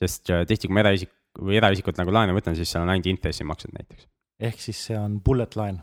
sest 0.00 0.30
äh, 0.30 0.46
tihti, 0.48 0.68
kui 0.68 0.74
ma 0.74 0.84
eraisik 0.84 1.12
või 1.38 1.58
eraisikult 1.60 1.98
nagu 2.00 2.12
laenu 2.14 2.34
võtan, 2.34 2.56
siis 2.58 2.70
seal 2.72 2.84
on 2.84 2.92
ainult 2.94 3.06
intressimaksed 3.06 3.72
näiteks. 3.76 4.08
ehk 4.40 4.60
siis 4.60 4.84
see 4.86 4.98
on 4.98 5.20
bullet 5.20 5.56
laen. 5.56 5.82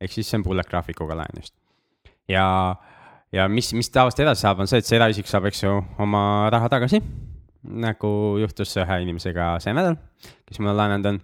ehk 0.00 0.12
siis 0.12 0.30
see 0.30 0.38
on 0.40 0.44
bullet 0.44 0.68
graafikuga 0.68 1.16
laen 1.16 1.40
just. 1.40 1.54
ja, 2.28 2.76
ja 3.32 3.48
mis, 3.48 3.72
mis 3.74 3.90
tavaliselt 3.90 4.26
edasi 4.26 4.46
saab, 4.46 4.60
on 4.60 4.70
see, 4.70 4.80
et 4.80 4.88
see 4.88 4.98
eraisik 5.00 5.28
saab, 5.30 5.48
eks 5.50 5.64
ju, 5.64 5.78
oma 5.98 6.22
raha 6.52 6.70
tagasi. 6.72 7.02
Nagu 7.66 8.10
juhtus 8.40 8.74
ühe 8.80 8.98
inimesega 9.04 9.56
see 9.62 9.74
nädal, 9.76 9.98
kes 10.46 10.60
mulle 10.62 10.76
laenanud 10.78 11.10
on 11.12 11.20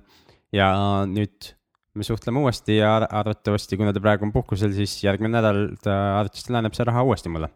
ja 0.54 0.68
nüüd 1.08 1.52
me 1.94 2.06
suhtleme 2.06 2.40
uuesti 2.40 2.78
ja 2.78 2.94
arvatavasti, 3.04 3.76
kuna 3.76 3.92
ta 3.92 4.00
praegu 4.00 4.24
on 4.24 4.32
puhkusel, 4.32 4.72
siis 4.76 4.96
järgmine 5.04 5.36
nädal 5.36 5.62
ta 5.82 5.96
arvatavasti 6.20 6.54
laenab 6.54 6.76
selle 6.76 6.88
raha 6.90 7.04
uuesti 7.08 7.32
mulle. 7.32 7.50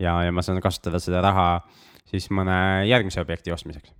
ja, 0.00 0.22
ja 0.24 0.32
ma 0.32 0.42
saan 0.42 0.60
kasutada 0.60 1.00
seda 1.00 1.22
raha 1.24 1.48
siis 2.08 2.28
mõne 2.34 2.86
järgmise 2.88 3.20
objekti 3.22 3.52
ostmiseks. 3.52 3.92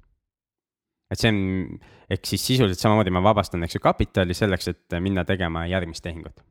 et 1.12 1.20
see 1.20 1.32
on, 1.32 1.42
ehk 2.10 2.26
siis 2.28 2.46
sisuliselt 2.46 2.80
samamoodi 2.80 3.12
ma 3.12 3.22
vabastan, 3.24 3.64
eks 3.64 3.76
ju, 3.76 3.84
kapitali 3.84 4.34
selleks, 4.34 4.68
et 4.68 5.00
minna 5.00 5.24
tegema 5.28 5.66
järgmist 5.70 6.04
tehingut 6.04 6.44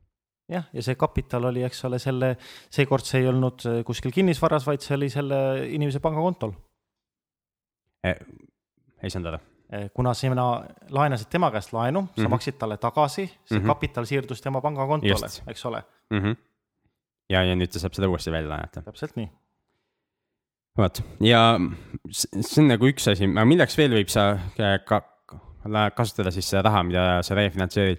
jah, 0.50 0.66
ja 0.72 0.82
see 0.82 0.98
kapital 0.98 1.46
oli, 1.50 1.62
eks 1.66 1.84
ole, 1.88 1.98
selle, 2.02 2.34
seekord 2.70 3.06
see 3.06 3.22
ei 3.22 3.30
olnud 3.30 3.64
kuskil 3.86 4.12
kinnisvaras, 4.14 4.66
vaid 4.66 4.82
see 4.84 4.98
oli 4.98 5.10
selle 5.12 5.38
inimese 5.70 6.02
pangakontol 6.02 6.54
eh,. 8.04 8.16
ei 9.02 9.10
saanud 9.10 9.32
aru 9.32 9.42
Eh, 9.72 9.90
kuna 9.94 10.12
sina 10.14 10.42
laenasid 10.90 11.30
tema 11.32 11.48
käest 11.50 11.72
laenu 11.72 12.00
mm, 12.00 12.06
-hmm. 12.06 12.16
sa 12.16 12.22
mhm. 12.22 12.30
maksid 12.30 12.54
talle 12.58 12.76
tagasi, 12.76 13.26
see 13.26 13.58
mm 13.58 13.62
-hmm. 13.62 13.66
kapital 13.66 14.04
siirdus 14.04 14.42
tema 14.42 14.60
pangakontole, 14.60 15.26
eks 15.48 15.66
ole 15.66 15.82
mm. 16.10 16.18
-hmm. 16.18 16.36
ja, 17.30 17.44
ja 17.44 17.54
nüüd 17.56 17.72
ta 17.72 17.78
saab 17.78 17.92
seda 17.92 18.08
uuesti 18.08 18.32
välja 18.32 18.48
laenata. 18.48 18.82
täpselt 18.82 19.16
nii. 19.16 19.30
vot 20.78 21.02
ja 21.20 21.60
see 22.10 22.62
on 22.62 22.68
nagu 22.68 22.86
üks 22.86 23.08
asi, 23.12 23.24
aga 23.24 23.44
milleks 23.44 23.78
veel 23.78 23.96
võib 23.96 24.12
sa 24.12 24.38
ka 24.84 25.02
kasutada 25.96 26.30
siis 26.30 26.50
seda 26.50 26.62
raha, 26.62 26.82
mida 26.82 27.22
sa 27.22 27.34
refinantseerid 27.34 27.98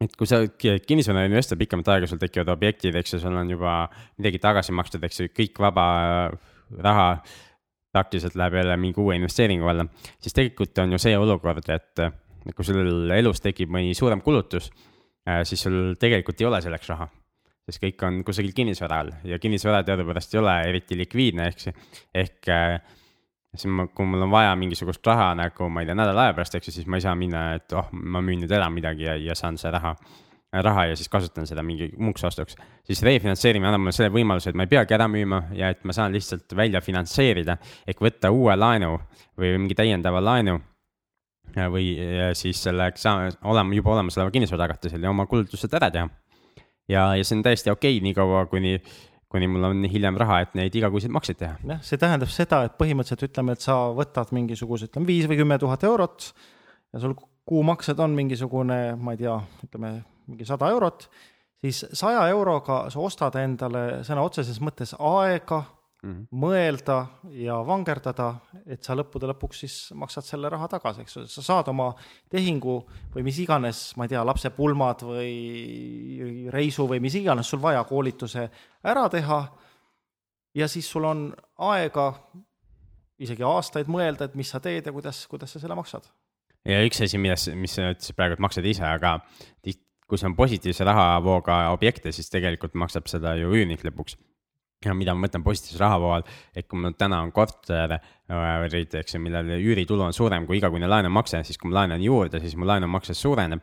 et 0.00 0.16
kui 0.16 0.26
sa 0.26 0.36
oled 0.36 0.84
kinnisvarainvestor 0.86 1.58
pikemat 1.58 1.88
aega, 1.88 2.06
sul 2.06 2.18
tekivad 2.18 2.48
objektid, 2.48 2.94
eks 2.94 3.12
ju, 3.12 3.20
sul 3.20 3.36
on 3.36 3.50
juba 3.50 3.88
midagi 4.18 4.38
tagasi 4.38 4.72
makstud, 4.72 5.04
eks 5.04 5.20
ju, 5.20 5.28
kõik 5.28 5.58
vaba 5.58 5.86
raha 6.78 7.22
praktiliselt 7.98 8.38
läheb 8.38 8.60
jälle 8.60 8.78
mingi 8.80 9.02
uue 9.02 9.18
investeeringu 9.18 9.68
alla, 9.68 9.86
siis 10.22 10.36
tegelikult 10.36 10.78
on 10.84 10.94
ju 10.94 11.02
see 11.02 11.18
olukord, 11.18 11.66
et 11.74 12.04
kui 12.54 12.66
sul 12.66 13.10
elus 13.14 13.42
tekib 13.44 13.72
mõni 13.72 13.94
suurem 13.96 14.22
kulutus, 14.24 14.70
äh, 15.28 15.42
siis 15.48 15.66
sul 15.66 15.96
tegelikult 16.00 16.40
ei 16.40 16.48
ole 16.50 16.62
selleks 16.64 16.94
raha. 16.94 17.08
sest 17.68 17.82
kõik 17.82 18.02
on 18.06 18.22
kusagil 18.24 18.54
kinnisvara 18.56 18.98
all 19.02 19.10
ja 19.28 19.36
kinnisvara 19.38 19.82
teadupärast 19.84 20.32
ei 20.32 20.38
ole 20.40 20.54
eriti 20.70 20.96
likviidne, 20.96 21.50
ehk 21.50 21.58
see, 21.60 21.74
ehk 22.16 22.48
äh, 22.48 22.78
siis 23.52 23.68
ma, 23.68 23.84
kui 23.92 24.06
mul 24.08 24.24
on 24.24 24.32
vaja 24.32 24.54
mingisugust 24.56 25.04
raha 25.06 25.34
nagu 25.36 25.68
ma 25.68 25.82
ei 25.82 25.90
tea, 25.90 25.98
nädala 25.98 26.28
aja 26.28 26.36
pärast, 26.38 26.56
eks 26.56 26.70
ju, 26.70 26.74
siis 26.78 26.88
ma 26.88 26.96
ei 26.96 27.04
saa 27.04 27.12
minna, 27.18 27.42
et 27.58 27.76
oh, 27.76 27.90
ma 27.92 28.22
müün 28.24 28.40
nüüd 28.44 28.54
ära 28.56 28.70
midagi 28.72 29.04
ja, 29.04 29.18
ja 29.20 29.36
saan 29.36 29.60
see 29.60 29.72
raha 29.74 29.96
raha 30.52 30.86
ja 30.88 30.96
siis 30.96 31.08
kasutan 31.12 31.46
seda 31.46 31.62
mingi 31.62 31.90
muuks 31.96 32.24
ostuks. 32.24 32.56
siis 32.84 33.02
refinantseerimine 33.02 33.68
annab 33.68 33.82
mulle 33.84 33.92
selle 33.92 34.12
võimaluse, 34.12 34.50
et 34.50 34.56
ma 34.56 34.64
ei 34.64 34.70
peagi 34.70 34.96
ära 34.96 35.08
müüma 35.08 35.42
ja 35.56 35.68
et 35.74 35.84
ma 35.84 35.92
saan 35.92 36.12
lihtsalt 36.12 36.56
välja 36.56 36.80
finantseerida 36.80 37.58
ehk 37.86 38.00
võtta 38.00 38.30
uue 38.32 38.56
laenu 38.56 38.96
või 39.38 39.58
mingi 39.58 39.76
täiendava 39.76 40.24
laenu. 40.24 40.58
või 41.72 41.96
siis 42.36 42.62
selle 42.62 42.92
olema 43.44 43.74
juba 43.74 43.92
olemasoleva 43.92 44.30
kinnisvara 44.30 44.66
tagatisel 44.66 45.02
ja 45.02 45.10
oma 45.10 45.26
kulutused 45.26 45.74
ära 45.74 45.90
teha. 45.90 46.08
ja, 46.88 47.14
ja 47.16 47.24
see 47.24 47.36
on 47.36 47.42
täiesti 47.42 47.70
okei 47.70 47.96
okay,, 47.96 48.04
niikaua 48.04 48.46
kuni 48.46 48.80
kuni 49.28 49.48
mul 49.48 49.64
on 49.64 49.84
hiljem 49.84 50.16
raha, 50.16 50.40
et 50.40 50.54
neid 50.56 50.74
igakuiseid 50.74 51.12
makseid 51.12 51.36
teha. 51.36 51.56
jah, 51.64 51.80
see 51.84 52.00
tähendab 52.00 52.30
seda, 52.32 52.64
et 52.64 52.78
põhimõtteliselt 52.80 53.28
ütleme, 53.28 53.52
et 53.52 53.60
sa 53.60 53.90
võtad 53.92 54.32
mingisuguse, 54.32 54.88
ütleme 54.88 55.06
viis 55.06 55.28
või 55.28 55.42
kümme 55.42 55.58
tuhat 55.60 55.84
eurot 55.84 56.32
ja 56.94 57.00
sul 57.02 57.12
kuumaksed 57.48 58.00
on 58.00 58.16
mingisugune, 58.16 58.96
ma 58.96 59.12
ei 59.12 59.20
tea, 59.20 59.36
ütleme 59.66 59.98
mingi 60.28 60.46
sada 60.48 60.68
eurot, 60.70 61.08
siis 61.58 61.84
saja 61.92 62.26
euroga 62.30 62.84
sa 62.92 63.02
ostad 63.02 63.36
endale 63.40 64.04
sõna 64.06 64.24
otseses 64.26 64.60
mõttes 64.62 64.94
aega 64.98 65.62
mm 66.02 66.12
-hmm. 66.12 66.26
mõelda 66.30 66.98
ja 67.30 67.58
vangerdada, 67.66 68.34
et 68.66 68.84
sa 68.84 68.94
lõppude 68.94 69.26
lõpuks 69.32 69.64
siis 69.64 69.76
maksad 69.94 70.24
selle 70.24 70.48
raha 70.48 70.68
tagasi, 70.68 71.00
eks 71.00 71.16
ju, 71.16 71.26
sa 71.26 71.42
saad 71.42 71.68
oma 71.68 71.94
tehingu 72.30 72.86
või 73.14 73.22
mis 73.22 73.38
iganes, 73.38 73.96
ma 73.96 74.04
ei 74.04 74.08
tea, 74.08 74.24
lapsepulmad 74.24 75.02
või 75.02 76.50
reisu 76.50 76.88
või 76.88 77.00
mis 77.00 77.14
iganes 77.14 77.50
sul 77.50 77.62
vaja, 77.62 77.84
koolituse 77.84 78.50
ära 78.84 79.08
teha 79.08 79.40
ja 80.54 80.68
siis 80.68 80.90
sul 80.90 81.04
on 81.04 81.34
aega 81.58 82.14
isegi 83.18 83.42
aastaid 83.42 83.86
mõelda, 83.86 84.24
et 84.24 84.34
mis 84.34 84.50
sa 84.50 84.60
teed 84.60 84.86
ja 84.86 84.92
kuidas, 84.92 85.26
kuidas 85.26 85.52
sa 85.52 85.58
selle 85.58 85.74
maksad 85.74 86.06
ja 86.68 86.80
üks 86.84 87.00
asi, 87.02 87.18
milles, 87.18 87.48
mis 87.54 87.74
sa 87.74 87.90
ütlesid 87.92 88.16
praegu, 88.18 88.36
et 88.36 88.42
maksad 88.42 88.64
ise, 88.64 88.84
aga 88.84 89.18
kui 90.08 90.18
see 90.20 90.28
on 90.30 90.36
positiivse 90.38 90.86
rahavooga 90.88 91.60
objekte, 91.74 92.12
siis 92.14 92.30
tegelikult 92.32 92.76
maksab 92.80 93.08
seda 93.10 93.34
ju 93.38 93.52
üürnik 93.52 93.84
lõpuks. 93.86 94.16
ja 94.84 94.92
mida 94.94 95.10
ma 95.14 95.26
mõtlen 95.26 95.42
positiivse 95.42 95.80
rahavoo 95.82 96.12
all, 96.14 96.26
et 96.54 96.68
kui 96.70 96.78
mul 96.78 96.94
täna 96.94 97.18
on 97.24 97.32
korter, 97.34 97.96
eks 98.28 99.14
ju, 99.16 99.20
millel 99.20 99.50
üüritulu 99.56 100.04
on 100.06 100.14
suurem 100.14 100.46
kui 100.46 100.60
igakuine 100.60 100.86
laenumakse, 100.86 101.42
siis 101.44 101.58
kui 101.58 101.70
ma 101.70 101.80
laenan 101.80 102.02
juurde, 102.02 102.38
siis 102.40 102.54
mu 102.56 102.66
laenumakse 102.66 103.14
suureneb. 103.14 103.62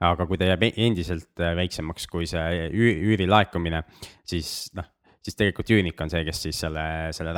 aga 0.00 0.24
kui 0.24 0.38
ta 0.40 0.46
jääb 0.48 0.62
endiselt 0.70 1.36
väiksemaks 1.36 2.06
kui 2.08 2.26
see 2.26 2.68
üüri 2.72 3.26
laekumine, 3.28 3.82
siis 4.24 4.70
noh, 4.72 4.86
siis 5.20 5.36
tegelikult 5.36 5.68
üürnik 5.76 6.00
on 6.00 6.08
see, 6.12 6.24
kes 6.24 6.42
siis 6.46 6.60
selle, 6.64 6.84
selle 7.12 7.34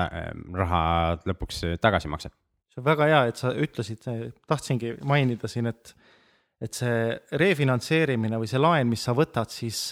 raha 0.54 0.82
lõpuks 1.26 1.64
tagasi 1.82 2.10
maksab 2.10 2.34
see 2.72 2.80
on 2.80 2.86
väga 2.86 3.08
hea, 3.10 3.24
et 3.28 3.40
sa 3.40 3.52
ütlesid, 3.52 4.06
tahtsingi 4.48 4.96
mainida 5.04 5.50
siin, 5.50 5.68
et 5.68 5.92
et 6.62 6.78
see 6.78 7.10
refinantseerimine 7.40 8.38
või 8.38 8.50
see 8.50 8.60
laen, 8.60 8.86
mis 8.90 9.02
sa 9.02 9.14
võtad, 9.18 9.50
siis 9.50 9.90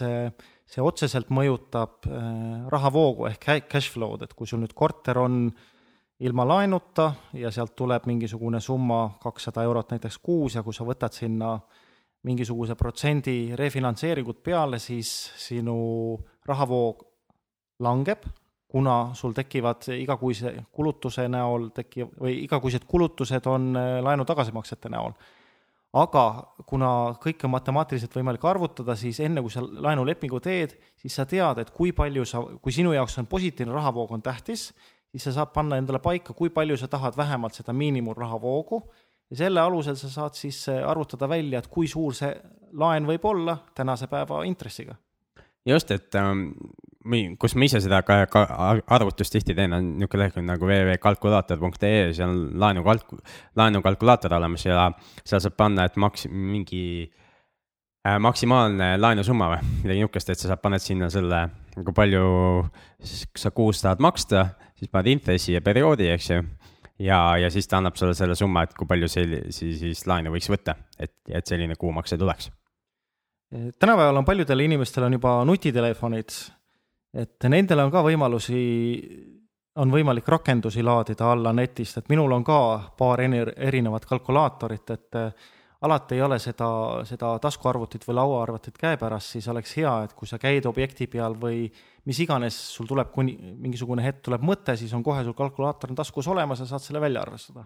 see 0.70 0.84
otseselt 0.84 1.32
mõjutab 1.34 2.06
äh, 2.06 2.22
rahavoogu 2.70 3.26
ehk 3.30 3.48
cash 3.70 3.90
flow'd, 3.90 4.22
et 4.22 4.34
kui 4.38 4.46
sul 4.46 4.62
nüüd 4.62 4.74
korter 4.76 5.18
on 5.18 5.48
ilma 6.20 6.44
laenuta 6.46 7.08
ja 7.34 7.50
sealt 7.50 7.74
tuleb 7.78 8.06
mingisugune 8.06 8.60
summa, 8.62 9.06
kakssada 9.22 9.64
eurot 9.66 9.94
näiteks 9.94 10.20
kuus 10.22 10.58
ja 10.58 10.62
kui 10.62 10.76
sa 10.76 10.86
võtad 10.86 11.16
sinna 11.16 11.56
mingisuguse 12.28 12.76
protsendi 12.76 13.56
refinantseeringut 13.56 14.42
peale, 14.44 14.78
siis 14.78 15.08
sinu 15.40 16.18
rahavoog 16.46 17.02
langeb, 17.80 18.28
kuna 18.70 19.14
sul 19.16 19.32
tekivad 19.34 19.88
igakuise 19.96 20.52
kulutuse 20.70 21.24
näol 21.32 21.70
teki- 21.74 22.06
või 22.20 22.36
igakuised 22.44 22.86
kulutused 22.86 23.50
on 23.50 23.72
äh, 23.74 23.98
laenu 24.06 24.28
tagasimaksete 24.28 24.92
näol 24.94 25.18
aga 25.92 26.24
kuna 26.70 26.90
kõike 27.22 27.48
on 27.48 27.54
matemaatiliselt 27.56 28.14
võimalik 28.14 28.44
arvutada, 28.46 28.94
siis 28.98 29.18
enne 29.24 29.42
kui 29.42 29.50
sa 29.50 29.62
laenulepingu 29.64 30.38
teed, 30.42 30.76
siis 31.00 31.16
sa 31.18 31.26
tead, 31.26 31.58
et 31.62 31.70
kui 31.74 31.92
palju 31.96 32.24
sa, 32.28 32.42
kui 32.62 32.74
sinu 32.74 32.94
jaoks 32.94 33.18
on 33.18 33.28
positiivne 33.30 33.74
rahavoog 33.74 34.14
on 34.14 34.22
tähtis, 34.22 34.70
siis 35.10 35.26
sa 35.26 35.34
saad 35.40 35.54
panna 35.54 35.80
endale 35.80 35.98
paika, 36.02 36.34
kui 36.36 36.52
palju 36.54 36.78
sa 36.78 36.88
tahad 36.88 37.18
vähemalt 37.18 37.58
seda 37.58 37.74
miinimumrahavoogu 37.74 38.82
ja 39.30 39.40
selle 39.44 39.62
alusel 39.62 39.98
sa 39.98 40.10
saad 40.12 40.38
siis 40.38 40.62
äh, 40.70 40.82
arvutada 40.86 41.28
välja, 41.28 41.58
et 41.58 41.70
kui 41.70 41.90
suur 41.90 42.14
see 42.14 42.30
laen 42.78 43.06
võib 43.08 43.26
olla 43.26 43.58
tänase 43.74 44.06
päeva 44.10 44.44
intressiga. 44.46 44.94
just, 45.66 45.90
et 45.90 46.14
ähm, 46.14 46.52
kus 47.40 47.54
ma 47.56 47.64
ise 47.64 47.80
seda 47.80 48.02
ka, 48.04 48.26
ka 48.28 48.42
arvutust 48.92 49.32
tihti 49.32 49.54
teen, 49.56 49.72
on 49.72 49.86
niisugune 49.96 50.26
lehekülg 50.26 50.44
nagu 50.44 50.68
www.kalkulaator.ee, 50.68 52.10
seal 52.16 52.28
on 52.28 52.42
laenukalk-, 52.60 53.16
laenukalkulaator 53.56 54.36
olemas 54.36 54.66
ja 54.66 54.90
seal 55.24 55.40
saab 55.40 55.56
panna, 55.56 55.86
et 55.88 55.96
maks-, 56.00 56.28
mingi 56.28 56.82
äh, 58.04 58.18
maksimaalne 58.20 58.92
laenusumma 59.00 59.48
või 59.54 59.72
midagi 59.86 60.02
niisugust, 60.02 60.34
et 60.34 60.42
sa 60.42 60.52
saad, 60.52 60.62
paned 60.64 60.84
sinna 60.84 61.08
selle, 61.12 61.46
kui 61.78 61.96
palju 61.96 62.24
sa 63.00 63.54
kuus 63.56 63.80
tahad 63.80 64.04
maksta, 64.04 64.50
siis 64.76 64.92
paned 64.92 65.14
intressi 65.14 65.56
ja 65.56 65.64
perioodi, 65.64 66.12
eks 66.12 66.30
ju. 66.34 66.44
ja, 67.00 67.24
ja 67.40 67.48
siis 67.50 67.68
ta 67.68 67.80
annab 67.80 67.96
sulle 67.96 68.12
selle 68.18 68.36
summa, 68.36 68.68
et 68.68 68.76
kui 68.76 68.88
palju 68.88 69.08
see 69.08 69.44
siis, 69.48 69.80
siis 69.80 70.06
laenu 70.10 70.36
võiks 70.36 70.52
võtta, 70.52 70.76
et, 71.00 71.16
et 71.32 71.48
selline 71.48 71.80
kuumakse 71.80 72.20
tuleks 72.20 72.52
tänapäeval 73.50 74.14
on 74.20 74.24
paljudel 74.24 74.60
inimestel 74.62 75.08
on 75.08 75.16
juba 75.16 75.32
nutitelefonid 75.42 76.30
et 77.14 77.48
nendel 77.50 77.84
on 77.84 77.92
ka 77.92 78.02
võimalusi, 78.06 78.60
on 79.82 79.92
võimalik 79.92 80.28
rakendusi 80.28 80.82
laadida 80.82 81.30
alla 81.32 81.52
netist, 81.56 81.98
et 81.98 82.10
minul 82.12 82.32
on 82.32 82.44
ka 82.46 82.60
paar 82.98 83.22
erinevat 83.22 84.06
kalkulaatorit, 84.06 84.94
et 84.94 85.18
alati 85.80 86.14
ei 86.14 86.22
ole 86.22 86.38
seda, 86.38 86.68
seda 87.08 87.32
taskuarvutit 87.42 88.04
või 88.08 88.18
lauaarvutit 88.18 88.76
käepärast, 88.78 89.36
siis 89.36 89.48
oleks 89.48 89.72
hea, 89.78 89.94
et 90.04 90.14
kui 90.16 90.28
sa 90.28 90.38
käid 90.38 90.66
objekti 90.68 91.08
peal 91.10 91.36
või 91.40 91.64
mis 92.08 92.20
iganes, 92.20 92.56
sul 92.74 92.88
tuleb 92.90 93.10
kuni, 93.14 93.36
mingisugune 93.60 94.04
hetk 94.04 94.22
tuleb 94.28 94.44
mõte, 94.44 94.76
siis 94.76 94.92
on 94.96 95.04
kohe 95.06 95.24
sul 95.24 95.36
kalkulaator 95.36 95.92
on 95.92 95.98
taskus 95.98 96.28
olemas 96.28 96.60
ja 96.60 96.68
saad 96.68 96.84
selle 96.84 97.00
välja 97.00 97.24
arvestada. 97.24 97.64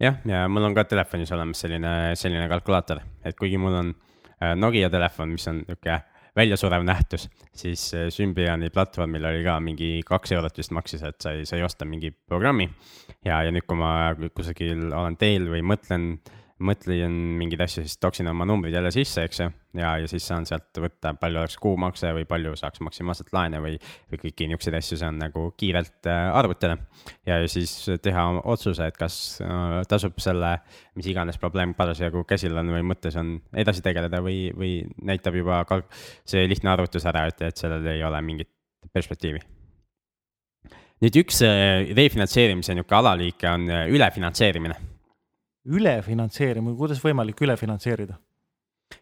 jah, 0.00 0.20
ja 0.24 0.46
mul 0.48 0.68
on 0.68 0.76
ka 0.76 0.84
telefonis 0.84 1.32
olemas 1.32 1.60
selline, 1.64 2.14
selline 2.14 2.48
kalkulaator, 2.48 3.00
et 3.24 3.36
kuigi 3.36 3.58
mul 3.58 3.74
on 3.82 3.94
äh, 3.94 4.54
Nokia 4.56 4.90
telefon, 4.90 5.36
mis 5.36 5.48
on 5.48 5.64
niisugune 5.64 6.00
väljasurev 6.36 6.84
nähtus, 6.86 7.28
siis 7.56 7.88
äh, 7.94 8.08
Symbiani 8.14 8.70
platvormil 8.74 9.24
oli 9.30 9.44
ka 9.46 9.58
mingi 9.64 9.92
kaks 10.06 10.34
eurot 10.36 10.58
vist 10.60 10.74
maksis, 10.76 11.02
et 11.06 11.18
sai, 11.22 11.46
sai 11.48 11.62
osta 11.66 11.88
mingi 11.88 12.12
programmi. 12.12 12.68
ja, 13.24 13.42
ja 13.44 13.50
nüüd, 13.52 13.66
kui 13.68 13.78
ma 13.78 14.12
kusagil 14.34 14.92
olen 14.92 15.16
teel 15.20 15.48
või 15.50 15.64
mõtlen 15.66 16.12
äh, 16.16 16.39
mõtlen 16.64 17.14
mingeid 17.40 17.62
asju, 17.64 17.84
siis 17.86 17.98
toksin 18.00 18.28
oma 18.30 18.44
numbrid 18.48 18.74
jälle 18.74 18.90
sisse, 18.92 19.24
eks 19.24 19.40
ju. 19.40 19.46
ja, 19.78 19.92
ja 20.02 20.08
siis 20.10 20.26
saan 20.26 20.46
sealt 20.48 20.76
võtta, 20.82 21.12
palju 21.20 21.40
oleks 21.40 21.56
kuumakse 21.60 22.12
või 22.16 22.26
palju 22.28 22.52
saaks 22.58 22.82
maksimaalselt 22.84 23.32
laene 23.34 23.60
või, 23.64 23.78
või 24.12 24.20
kõiki 24.24 24.48
niisuguseid 24.50 24.76
asju 24.78 24.98
saan 25.00 25.20
nagu 25.22 25.46
kiirelt 25.60 26.08
äh, 26.10 26.28
arvutada. 26.36 26.76
ja 27.26 27.40
siis 27.48 27.72
teha 28.02 28.26
otsuse, 28.40 28.90
et 28.90 28.98
kas 29.00 29.16
äh, 29.44 29.80
tasub 29.88 30.20
selle, 30.20 30.56
mis 30.98 31.08
iganes 31.12 31.40
probleem 31.40 31.74
parasjagu 31.78 32.24
käsil 32.28 32.56
on 32.60 32.74
või 32.74 32.84
mõttes 32.92 33.16
on 33.20 33.38
edasi 33.56 33.84
tegeleda 33.86 34.20
või, 34.24 34.50
või 34.56 34.74
näitab 35.02 35.40
juba 35.40 35.62
ka 35.68 35.82
see 36.28 36.44
lihtne 36.50 36.74
arvutus 36.74 37.08
ära, 37.08 37.26
et, 37.30 37.40
et 37.48 37.56
sellel 37.56 37.88
ei 37.94 38.04
ole 38.04 38.20
mingit 38.26 38.52
perspektiivi 38.92 39.40
nüüd 41.00 41.22
üks 41.24 41.40
äh, 41.46 41.88
refinantseerimise 41.96 42.76
niisugune 42.76 43.00
alaliike 43.00 43.48
on 43.48 43.68
ülefinantseerimine 43.88 44.89
ülefinantseerimine, 45.68 46.76
kuidas 46.78 47.00
võimalik 47.04 47.40
üle 47.44 47.56
finantseerida? 47.60 48.18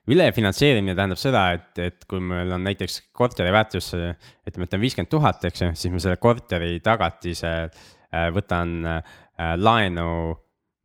ülefinantseerimine 0.08 0.92
tähendab 0.96 1.20
seda, 1.20 1.44
et, 1.56 1.78
et 1.80 2.04
kui 2.08 2.20
meil 2.20 2.50
on 2.52 2.64
näiteks 2.66 2.98
korteri 3.16 3.52
väärtus, 3.54 3.86
ütleme, 3.94 4.66
et 4.66 4.76
on 4.76 4.82
viiskümmend 4.82 5.10
tuhat, 5.12 5.46
eks 5.48 5.62
ju, 5.64 5.70
siis 5.80 5.94
ma 5.94 6.02
selle 6.02 6.18
korteri 6.20 6.76
tagatise 6.84 7.52
äh, 7.64 8.28
võtan 8.34 8.74
äh, 8.84 9.16
laenu, 9.56 10.10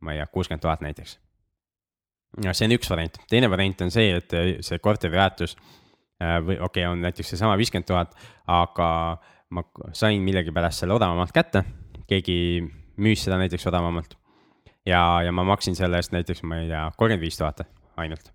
ma 0.04 0.14
ei 0.14 0.22
tea, 0.22 0.30
kuuskümmend 0.32 0.64
tuhat 0.64 0.84
näiteks. 0.84 1.18
see 2.50 2.66
on 2.66 2.76
üks 2.78 2.90
variant, 2.90 3.20
teine 3.30 3.50
variant 3.52 3.84
on 3.84 3.92
see, 3.92 4.08
et 4.16 4.36
see 4.64 4.80
korteri 4.80 5.16
väärtus 5.16 5.56
äh, 5.56 6.40
või 6.40 6.56
okei 6.56 6.86
okay,, 6.86 6.90
on 6.90 7.04
näiteks 7.04 7.34
seesama 7.34 7.58
viiskümmend 7.60 7.88
tuhat, 7.92 8.16
aga 8.48 8.88
ma 9.54 9.68
sain 9.92 10.24
millegipärast 10.24 10.80
selle 10.80 10.96
odavamalt 10.96 11.32
kätte, 11.36 11.64
keegi 12.08 12.36
müüs 13.04 13.24
seda 13.26 13.36
näiteks 13.40 13.68
odavamalt 13.68 14.16
ja, 14.86 15.22
ja 15.24 15.32
ma 15.32 15.44
maksin 15.44 15.76
selle 15.76 16.00
eest 16.00 16.14
näiteks, 16.14 16.42
ma 16.48 16.60
ei 16.62 16.68
tea, 16.70 16.84
kolmkümmend 16.96 17.24
viis 17.24 17.38
tuhat 17.40 17.64
ainult. 17.96 18.32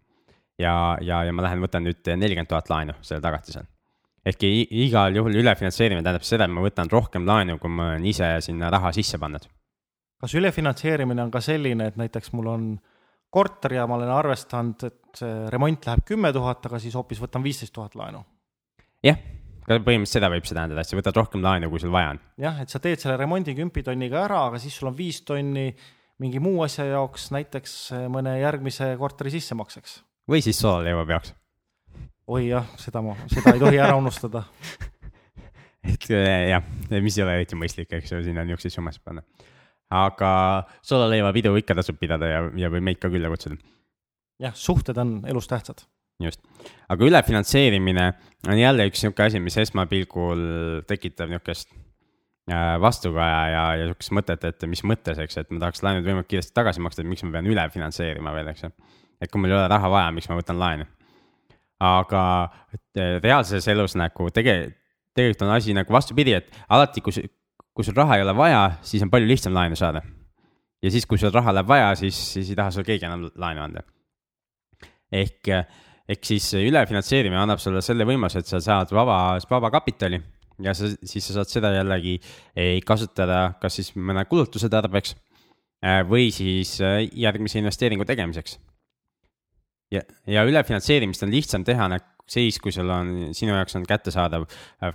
ja, 0.59 0.97
ja, 1.01 1.23
ja 1.23 1.33
ma 1.33 1.45
lähen 1.45 1.61
võtan 1.63 1.85
nüüd 1.87 2.09
nelikümmend 2.15 2.49
tuhat 2.49 2.69
laenu 2.71 2.97
selle 3.01 3.21
tagatisel. 3.23 3.67
ehk 4.25 4.43
igal 4.45 5.15
juhul 5.15 5.39
ülefinantseerimine 5.41 6.03
tähendab 6.03 6.27
seda, 6.27 6.45
et 6.45 6.53
ma 6.53 6.65
võtan 6.65 6.91
rohkem 6.91 7.27
laenu, 7.27 7.57
kui 7.59 7.71
ma 7.71 7.93
olen 7.93 8.05
ise 8.05 8.35
sinna 8.45 8.69
raha 8.73 8.91
sisse 8.95 9.21
pannud. 9.21 9.47
kas 10.19 10.35
ülefinantseerimine 10.35 11.23
on 11.23 11.31
ka 11.31 11.41
selline, 11.41 11.91
et 11.91 11.99
näiteks 11.99 12.33
mul 12.33 12.53
on 12.53 12.69
korter 13.29 13.77
ja 13.77 13.87
ma 13.87 13.99
olen 13.99 14.09
arvestanud, 14.09 14.83
et 14.83 15.25
remont 15.53 15.85
läheb 15.85 16.05
kümme 16.05 16.33
tuhat, 16.33 16.65
aga 16.65 16.79
siis 16.79 16.95
hoopis 16.97 17.21
võtan 17.21 17.45
viisteist 17.45 17.73
tuhat 17.73 17.95
laenu? 17.95 18.25
jah 19.05 19.19
põhimõtteliselt 19.69 20.17
seda 20.17 20.29
võib 20.33 20.47
see 20.47 20.55
tähendada, 20.57 20.81
et 20.81 20.89
sa 20.89 20.97
võtad 20.97 21.17
rohkem 21.19 21.43
laenu, 21.45 21.69
kui 21.69 21.81
sul 21.81 21.91
vaja 21.93 22.15
on. 22.15 22.19
jah, 22.41 22.57
et 22.63 22.73
sa 22.73 22.81
teed 22.81 23.01
selle 23.01 23.17
remondi 23.21 23.53
kümpi 23.53 23.83
tonniga 23.85 24.23
ära, 24.23 24.47
aga 24.49 24.57
siis 24.61 24.73
sul 24.79 24.89
on 24.89 24.97
viis 24.97 25.21
tonni 25.21 25.67
mingi 26.19 26.41
muu 26.43 26.63
asja 26.65 26.85
jaoks, 26.89 27.29
näiteks 27.35 27.75
eh, 27.95 28.07
mõne 28.11 28.35
järgmise 28.41 28.91
korteri 28.99 29.31
sissemakseks. 29.33 29.99
või 30.29 30.43
siis 30.45 30.59
soolaleiva 30.61 31.05
peaks. 31.07 31.33
oi 32.27 32.49
jah, 32.49 32.67
seda 32.81 33.01
ma, 33.05 33.15
seda 33.31 33.55
ei 33.55 33.61
tohi 33.63 33.79
ära 33.81 33.95
unustada 33.99 34.43
et 35.93 36.09
eh, 36.11 36.49
jah, 36.51 36.65
mis 36.99 37.17
ei 37.17 37.25
ole 37.25 37.39
eriti 37.39 37.59
mõistlik, 37.59 37.91
eks 37.99 38.13
ju, 38.13 38.21
sinna 38.25 38.45
niisuguseid 38.47 38.75
summasid 38.75 39.05
panna. 39.05 39.23
aga 39.89 40.31
soolaleivapidu 40.85 41.55
ikka 41.61 41.79
tasub 41.79 41.99
pidada 42.01 42.29
ja, 42.29 42.43
ja 42.65 42.73
võib 42.73 42.85
meid 42.91 42.99
ka 43.01 43.11
külla 43.11 43.31
kutsuda. 43.31 43.59
jah, 44.43 44.55
suhted 44.55 44.99
on 44.99 45.21
elus 45.29 45.47
tähtsad. 45.47 45.85
just, 46.23 46.43
aga 46.91 47.11
ülefinantseerimine 47.11 48.11
on 48.47 48.59
jälle 48.59 48.89
üks 48.91 49.05
niisugune 49.05 49.31
asi, 49.31 49.43
mis 49.43 49.57
esmapilgul 49.63 50.43
tekitab 50.87 51.31
niisugust 51.31 51.71
vastukaja 52.81 53.41
ja, 53.51 53.63
ja 53.79 53.87
sihukest 53.89 54.13
mõtet, 54.15 54.45
et 54.47 54.65
mis 54.69 54.81
mõttes, 54.87 55.19
eks, 55.21 55.37
et 55.41 55.51
ma 55.53 55.61
tahaks 55.65 55.83
laenud 55.85 56.05
võimalikult 56.05 56.31
kiiresti 56.33 56.55
tagasi 56.55 56.83
maksta, 56.83 57.03
et 57.03 57.09
miks 57.09 57.23
ma 57.25 57.33
pean 57.35 57.49
üle 57.49 57.65
finantseerima 57.73 58.33
veel, 58.35 58.51
eks 58.53 58.65
ju. 58.65 58.69
et 59.21 59.31
kui 59.31 59.41
mul 59.41 59.51
ei 59.51 59.57
ole 59.57 59.67
raha 59.71 59.91
vaja, 59.91 60.13
miks 60.15 60.29
ma 60.31 60.37
võtan 60.39 60.59
laenu. 60.61 60.87
aga 61.79 62.21
äh, 62.43 63.17
reaalses 63.23 63.67
elus 63.71 63.95
nagu 63.99 64.29
tege-, 64.35 64.71
tegelikult 65.15 65.45
on 65.47 65.53
asi 65.55 65.75
nagu 65.77 65.93
vastupidi, 65.93 66.33
et 66.39 66.57
alati, 66.69 67.03
kui, 67.05 67.27
kui 67.73 67.87
sul 67.87 67.97
raha 67.97 68.17
ei 68.17 68.25
ole 68.25 68.35
vaja, 68.35 68.63
siis 68.81 69.03
on 69.05 69.11
palju 69.13 69.29
lihtsam 69.29 69.53
laenu 69.53 69.77
saada. 69.79 70.01
ja 70.81 70.91
siis, 70.91 71.05
kui 71.05 71.21
sul 71.21 71.33
raha 71.35 71.53
läheb 71.53 71.67
vaja, 71.67 71.93
siis, 71.99 72.17
siis 72.33 72.49
ei 72.49 72.59
taha 72.59 72.71
sulle 72.71 72.87
keegi 72.87 73.05
enam 73.05 73.29
laenu 73.35 73.67
anda. 73.67 73.85
ehk, 75.11 75.53
ehk 76.09 76.25
siis 76.25 76.53
ülefinantseerimine 76.63 77.41
annab 77.41 77.59
sulle 77.59 77.81
selle 77.85 78.07
võimaluse, 78.07 78.41
et 78.43 78.49
sa 78.49 78.63
saad 78.63 78.91
vaba, 78.95 79.37
vaba 79.49 79.71
kapitali 79.71 80.21
ja 80.63 80.73
sa, 80.77 80.89
siis 81.03 81.27
sa 81.27 81.39
saad 81.39 81.51
seda 81.51 81.71
jällegi 81.73 82.17
kasutada, 82.85 83.55
kas 83.61 83.79
siis 83.79 83.91
mõne 83.95 84.25
kulutuse 84.29 84.69
tarbeks 84.71 85.15
äh, 85.83 86.01
või 86.07 86.29
siis 86.35 86.75
äh, 86.83 87.01
järgmise 87.13 87.61
investeeringu 87.61 88.07
tegemiseks. 88.07 88.59
ja, 89.93 90.03
ja 90.27 90.45
ülefinantseerimist 90.47 91.23
on 91.25 91.33
lihtsam 91.33 91.65
teha 91.67 91.89
siis, 92.29 92.59
kui 92.61 92.71
sul 92.71 92.89
on, 92.93 93.13
sinu 93.33 93.55
jaoks 93.55 93.75
on 93.79 93.87
kättesaadav, 93.89 94.45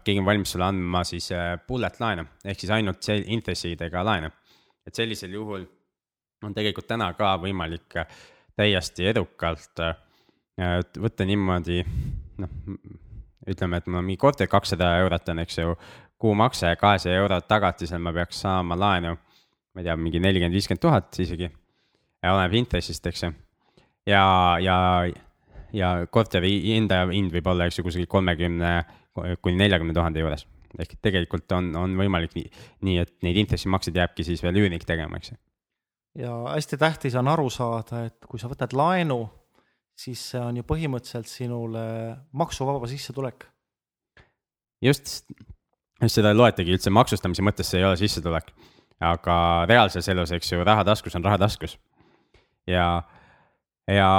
keegi 0.04 0.20
on 0.22 0.28
valmis 0.28 0.54
sulle 0.54 0.68
andma 0.68 1.02
siis 1.04 1.30
bullet 1.68 1.98
laenu 2.00 2.26
ehk 2.44 2.60
siis 2.60 2.70
ainult 2.70 3.08
intressidega 3.24 4.04
laenu. 4.04 4.30
et 4.86 4.94
sellisel 4.94 5.32
juhul 5.32 5.66
on 6.44 6.54
tegelikult 6.54 6.86
täna 6.86 7.12
ka 7.18 7.36
võimalik 7.42 7.96
täiesti 8.54 9.08
edukalt 9.10 9.80
võtta 11.02 11.26
niimoodi, 11.26 11.80
noh 12.38 12.52
ütleme, 13.50 13.78
et 13.78 13.86
mul 13.88 14.00
on 14.00 14.08
mingi 14.08 14.20
korter 14.20 14.48
kakssada 14.50 14.94
eurot 15.02 15.28
on, 15.32 15.42
eks 15.44 15.58
ju, 15.58 15.76
kuumakse, 16.20 16.72
kahesaja 16.80 17.20
eurot 17.20 17.48
tagatisel 17.50 18.00
ma 18.02 18.12
peaks 18.16 18.40
saama 18.44 18.78
laenu, 18.78 19.14
ma 19.74 19.82
ei 19.82 19.88
tea, 19.88 19.96
mingi 20.00 20.22
nelikümmend, 20.22 20.56
viiskümmend 20.56 20.82
tuhat 20.82 21.20
isegi. 21.20 21.50
oleneb 22.24 22.54
intressist, 22.56 23.06
eks 23.06 23.22
ju. 23.26 23.32
ja, 24.08 24.24
ja, 24.60 24.76
ja 25.72 25.94
korteri 26.10 26.54
enda 26.76 27.04
hind 27.10 27.32
võib 27.34 27.52
olla, 27.52 27.68
eks 27.68 27.78
ju, 27.78 27.86
kusagil 27.86 28.08
kolmekümne 28.10 28.74
kuni 29.14 29.56
neljakümne 29.60 29.94
tuhande 29.94 30.24
juures. 30.24 30.46
ehk 30.78 30.96
tegelikult 31.02 31.52
on, 31.54 31.70
on 31.78 31.92
võimalik 31.98 32.32
nii, 32.34 32.48
nii, 32.82 32.98
et 33.04 33.12
neid 33.22 33.36
intressimakseid 33.44 33.96
jääbki 33.96 34.24
siis 34.26 34.42
veel 34.42 34.56
üürnik 34.64 34.86
tegema, 34.88 35.20
eks 35.20 35.34
ju. 35.34 35.40
ja 36.24 36.34
hästi 36.54 36.80
tähtis 36.80 37.14
on 37.20 37.28
aru 37.28 37.50
saada, 37.50 38.06
et 38.08 38.30
kui 38.30 38.40
sa 38.40 38.50
võtad 38.50 38.72
laenu 38.74 39.22
siis 39.98 40.20
see 40.32 40.42
on 40.42 40.58
ju 40.58 40.66
põhimõtteliselt 40.66 41.30
sinule 41.30 41.84
maksuvaba 42.36 42.88
sissetulek. 42.90 43.46
just, 44.82 45.22
just 46.02 46.18
seda 46.18 46.32
ei 46.32 46.38
loetagi 46.38 46.74
üldse 46.74 46.92
maksustamise 46.92 47.44
mõttes, 47.46 47.70
see 47.70 47.80
ei 47.80 47.88
ole 47.88 47.98
sissetulek. 48.00 48.50
aga 49.04 49.36
reaalses 49.68 50.08
elus, 50.08 50.32
eks 50.32 50.52
ju, 50.52 50.64
raha 50.64 50.84
taskus 50.86 51.14
on 51.14 51.24
raha 51.24 51.38
taskus. 51.46 51.78
ja, 52.66 53.02
ja 53.90 54.10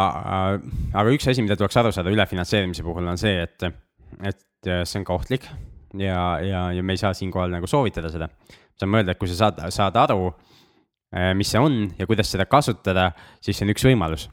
aga 0.93 1.07
üks 1.11 1.27
asi, 1.27 1.43
mida 1.43 1.59
tuleks 1.59 1.77
aru 1.81 1.91
saada 1.95 2.13
ülefinantseerimise 2.13 2.83
puhul 2.83 3.07
on 3.11 3.19
see, 3.19 3.41
et, 3.43 3.69
et 4.23 4.71
see 4.83 4.99
on 5.01 5.07
ka 5.07 5.19
ohtlik 5.19 5.49
ja, 5.99 6.39
ja, 6.39 6.71
ja 6.71 6.83
me 6.83 6.95
ei 6.95 7.01
saa 7.01 7.13
siinkohal 7.13 7.51
nagu 7.51 7.67
soovitada 7.67 8.09
seda. 8.13 8.29
saame 8.79 9.01
öelda, 9.01 9.11
et 9.11 9.19
kui 9.19 9.29
sa 9.31 9.45
saad, 9.45 9.59
saad 9.71 9.95
aru, 9.99 10.31
mis 11.35 11.51
see 11.51 11.59
on 11.59 11.77
ja 11.99 12.07
kuidas 12.07 12.31
seda 12.31 12.47
kasutada, 12.47 13.11
siis 13.43 13.57
see 13.57 13.67
on 13.67 13.75
üks 13.75 13.85
võimalus 13.87 14.29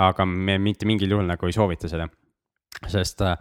aga 0.00 0.24
me 0.26 0.58
mitte 0.58 0.88
mingil 0.88 1.10
juhul 1.10 1.28
nagu 1.28 1.46
ei 1.46 1.54
soovita 1.56 1.90
seda 1.90 2.08
sest 2.90 3.22
äh, 3.22 3.36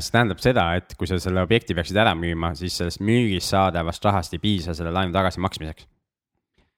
see 0.00 0.12
tähendab 0.12 0.40
seda, 0.42 0.66
et 0.78 0.94
kui 0.98 1.08
sa 1.08 1.18
selle 1.22 1.42
objekti 1.44 1.76
peaksid 1.76 1.98
ära 2.02 2.14
müüma, 2.18 2.52
siis 2.58 2.76
sellest 2.80 3.02
müügist 3.04 3.52
saadavast 3.52 4.04
rahast 4.04 4.36
ei 4.36 4.42
piisa 4.42 4.76
selle 4.76 4.92
laenu 4.94 5.14
tagasimaksmiseks. 5.14 5.86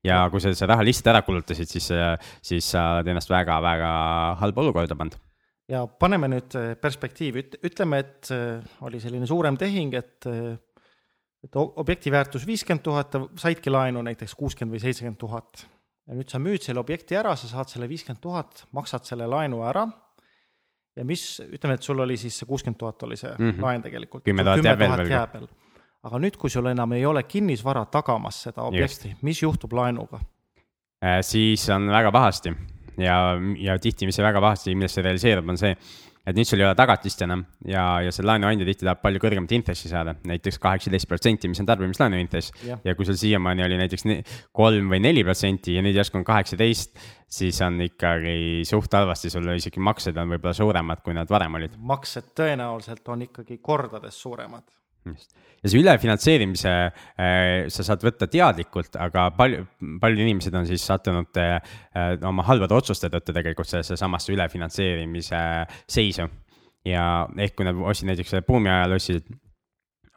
ja 0.05 0.21
kui 0.31 0.43
sa 0.43 0.53
selle 0.53 0.75
raha 0.75 0.85
lihtsalt 0.85 1.13
ära 1.15 1.23
kulutasid, 1.25 1.71
siis, 1.71 1.89
siis 2.45 2.71
sa 2.75 2.91
oled 2.99 3.09
ennast 3.09 3.31
väga-väga 3.33 3.91
halba 4.43 4.67
olukorda 4.67 4.99
pannud. 4.99 5.17
ja 5.73 5.87
paneme 5.87 6.31
nüüd 6.37 6.59
äh, 6.61 6.75
perspektiivi, 6.81 7.49
ütleme, 7.65 8.03
et 8.05 8.33
äh, 8.35 8.61
oli 8.87 9.01
selline 9.03 9.27
suurem 9.27 9.59
tehing, 9.61 9.97
et, 9.99 10.29
et 11.45 11.63
objekti 11.65 12.13
väärtus 12.13 12.47
viiskümmend 12.47 12.85
tuhat, 12.85 13.17
saidki 13.41 13.73
laenu 13.73 14.05
näiteks 14.05 14.37
kuuskümmend 14.39 14.77
või 14.77 14.85
seitsekümmend 14.85 15.21
tuhat 15.21 15.67
ja 16.05 16.17
nüüd 16.19 16.31
sa 16.31 16.41
müüd 16.43 16.65
selle 16.65 16.83
objekti 16.83 17.17
ära, 17.17 17.35
sa 17.37 17.49
saad 17.51 17.71
selle 17.73 17.89
viiskümmend 17.89 18.21
tuhat, 18.23 18.67
maksad 18.77 19.07
selle 19.09 19.29
laenu 19.31 19.63
ära 19.67 19.87
ja 20.95 21.05
mis, 21.07 21.25
ütleme, 21.45 21.79
et 21.79 21.87
sul 21.87 22.03
oli 22.05 22.17
siis 22.21 22.37
see 22.39 22.49
kuuskümmend 22.49 22.79
tuhat 22.81 23.03
oli 23.07 23.17
see 23.19 23.33
mm 23.33 23.51
-hmm. 23.51 23.63
laen 23.63 23.83
tegelikult. 23.83 24.25
kümme 24.25 24.45
tuhat 24.45 24.65
jääb 24.65 24.79
veel 24.79 25.09
veel. 25.09 25.49
aga 26.05 26.19
nüüd, 26.19 26.37
kui 26.37 26.51
sul 26.51 26.67
enam 26.67 26.93
ei 26.93 27.07
ole 27.07 27.23
kinnisvara 27.23 27.85
tagamas 27.87 28.43
seda 28.49 28.63
objekti, 28.63 29.17
mis 29.23 29.43
juhtub 29.43 29.73
laenuga 29.73 30.21
äh,? 31.05 31.21
siis 31.23 31.69
on 31.71 31.89
väga 31.89 32.13
pahasti 32.13 32.55
ja, 32.99 33.37
ja 33.59 33.79
tihti, 33.79 34.07
mis 34.07 34.19
väga 34.19 34.41
pahasti, 34.41 34.75
millest 34.75 34.95
see 34.95 35.05
realiseerub, 35.05 35.49
on 35.49 35.59
see 35.59 35.75
et 36.25 36.37
nüüd 36.37 36.49
sul 36.49 36.63
ei 36.63 36.67
ole 36.67 36.77
tagatist 36.79 37.23
enam 37.27 37.45
ja, 37.69 37.85
ja 38.05 38.13
see 38.15 38.25
laenuandja 38.25 38.67
tihti 38.69 38.87
tahab 38.87 39.03
palju 39.05 39.21
kõrgemat 39.23 39.53
intressi 39.57 39.91
saada, 39.91 40.17
näiteks 40.29 40.61
kaheksateist 40.63 41.09
protsenti, 41.11 41.51
mis 41.53 41.61
on 41.61 41.69
tarbimislaenu 41.69 42.21
intress. 42.21 42.53
ja 42.65 42.95
kui 42.97 43.09
sul 43.09 43.19
siiamaani 43.21 43.67
oli 43.67 43.81
näiteks 43.81 44.07
kolm 44.53 44.93
või 44.93 45.03
neli 45.05 45.25
protsenti 45.27 45.77
ja 45.77 45.85
nüüd 45.85 45.97
järsku 45.99 46.21
on 46.21 46.27
kaheksateist, 46.29 46.97
siis 47.29 47.61
on 47.67 47.81
ikkagi 47.85 48.63
suht 48.69 48.97
halvasti, 48.97 49.33
sul 49.33 49.51
isegi 49.57 49.83
maksed 49.83 50.17
on 50.21 50.37
võib-olla 50.37 50.57
suuremad, 50.57 51.05
kui 51.05 51.17
nad 51.17 51.31
varem 51.31 51.61
olid. 51.61 51.77
maksed 51.79 52.33
tõenäoliselt 52.39 53.13
on 53.13 53.29
ikkagi 53.29 53.61
kordades 53.63 54.21
suuremad 54.21 54.65
just, 55.13 55.35
ja 55.63 55.71
see 55.71 55.81
ülefinantseerimise 55.81 56.73
äh, 56.73 57.67
sa 57.73 57.87
saad 57.87 58.05
võtta 58.05 58.29
teadlikult, 58.31 58.99
aga 59.01 59.29
palju, 59.37 59.65
paljud 60.01 60.25
inimesed 60.25 60.57
on 60.59 60.69
siis 60.69 60.85
sattunud 60.85 61.41
äh, 61.41 61.59
oma 62.27 62.45
halbade 62.49 62.77
otsuste 62.77 63.11
tõttu 63.13 63.35
tegelikult 63.37 63.71
sellesse 63.71 63.99
samasse 64.01 64.35
ülefinantseerimise 64.35 65.41
seisu. 65.87 66.29
ja 66.85 67.05
ehk 67.41 67.57
kui 67.57 67.65
nad 67.65 67.81
ostsid 67.81 68.11
näiteks 68.11 68.43
buumi 68.47 68.69
ajal 68.69 68.99
ostsid 68.99 69.31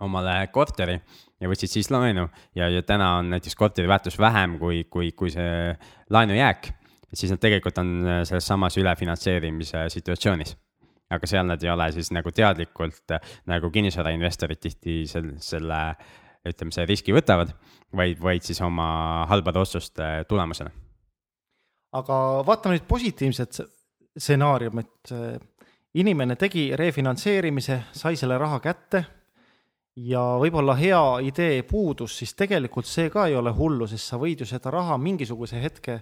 omale 0.04 0.36
korteri 0.54 0.98
ja 1.40 1.50
võtsid 1.50 1.72
siis 1.72 1.88
laenu. 1.90 2.28
Ja, 2.56 2.68
ja 2.70 2.84
täna 2.84 3.16
on 3.22 3.32
näiteks 3.32 3.56
korteri 3.56 3.88
väärtus 3.88 4.20
vähem 4.20 4.60
kui, 4.60 4.84
kui, 4.92 5.12
kui 5.16 5.32
see 5.34 5.72
laenujääk, 6.14 6.70
siis 7.14 7.32
nad 7.32 7.42
tegelikult 7.42 7.80
on 7.82 7.98
selles 8.28 8.48
samas 8.52 8.78
ülefinantseerimise 8.78 9.88
situatsioonis 9.96 10.58
aga 11.10 11.30
seal 11.30 11.48
nad 11.48 11.64
ei 11.64 11.72
ole 11.72 11.90
siis 11.96 12.12
nagu 12.16 12.32
teadlikult 12.36 13.16
nagu 13.48 13.72
kinnisvarainvestorid 13.72 14.60
tihti 14.60 15.00
selle, 15.10 15.38
selle 15.44 15.82
ütleme, 16.48 16.74
see 16.74 16.86
riski 16.88 17.16
võtavad, 17.16 17.54
vaid, 17.96 18.20
vaid 18.24 18.46
siis 18.46 18.60
oma 18.64 19.26
halbade 19.30 19.60
otsuste 19.60 20.10
tulemusena. 20.30 20.72
aga 21.98 22.16
vaatame 22.48 22.78
nüüd 22.78 22.88
positiivset 22.88 23.62
stsenaarium, 24.18 24.80
et 24.84 25.14
äh, 25.16 25.38
inimene 25.98 26.36
tegi 26.36 26.72
refinantseerimise, 26.76 27.82
sai 27.96 28.18
selle 28.20 28.38
raha 28.38 28.60
kätte 28.60 29.04
ja 29.98 30.22
võib-olla 30.42 30.76
hea 30.78 31.02
idee 31.26 31.64
puudus, 31.64 32.18
siis 32.20 32.36
tegelikult 32.38 32.86
see 32.86 33.10
ka 33.14 33.28
ei 33.28 33.36
ole 33.36 33.54
hullu, 33.56 33.88
sest 33.88 34.12
sa 34.12 34.20
võid 34.22 34.44
ju 34.44 34.50
seda 34.50 34.74
raha 34.74 34.98
mingisuguse 35.02 35.62
hetke 35.62 36.02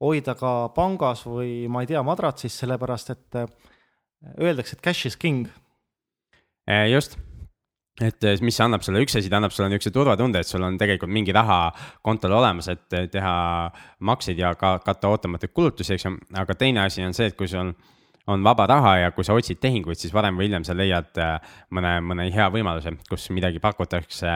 hoida 0.00 0.34
ka 0.34 0.70
pangas 0.74 1.24
või 1.28 1.68
ma 1.68 1.84
ei 1.84 1.90
tea, 1.90 2.02
madratsis, 2.04 2.56
sellepärast 2.62 3.14
et 3.14 3.40
äh, 3.40 3.69
öeldakse, 4.40 4.76
et 4.76 4.82
cash 4.84 5.06
is 5.06 5.16
king. 5.16 5.48
Äh, 6.70 6.90
just, 6.92 7.16
et 8.00 8.24
äh, 8.24 8.40
mis 8.44 8.56
see 8.56 8.64
annab 8.64 8.84
sulle, 8.84 9.02
üks 9.04 9.16
asi, 9.18 9.30
ta 9.32 9.40
annab 9.40 9.54
sulle 9.54 9.70
niisuguse 9.70 9.94
turvatunde, 9.94 10.42
et 10.42 10.48
sul 10.48 10.64
on 10.64 10.76
tegelikult 10.80 11.12
mingi 11.12 11.34
raha 11.34 11.70
kontol 12.06 12.36
olemas, 12.38 12.68
et 12.72 12.96
äh, 12.96 13.08
teha 13.12 13.34
makseid 14.06 14.40
ja 14.40 14.52
ka 14.60 14.78
katta 14.84 15.10
ootamatuid 15.10 15.54
kulutusi, 15.56 15.96
eks 15.96 16.06
ju, 16.06 16.14
aga 16.42 16.56
teine 16.58 16.84
asi 16.84 17.04
on 17.06 17.16
see, 17.16 17.30
et 17.32 17.38
kui 17.38 17.48
sul 17.50 17.72
on 18.30 18.44
vaba 18.44 18.66
raha 18.68 18.92
ja 19.00 19.12
kui 19.16 19.24
sa 19.26 19.34
otsid 19.34 19.58
tehinguid, 19.58 19.98
siis 19.98 20.12
varem 20.14 20.36
või 20.38 20.46
hiljem 20.46 20.66
sa 20.68 20.76
leiad 20.76 21.16
mõne, 21.74 21.94
mõne 22.04 22.28
hea 22.30 22.46
võimaluse, 22.52 22.92
kus 23.08 23.24
midagi 23.34 23.58
pakutakse 23.58 24.34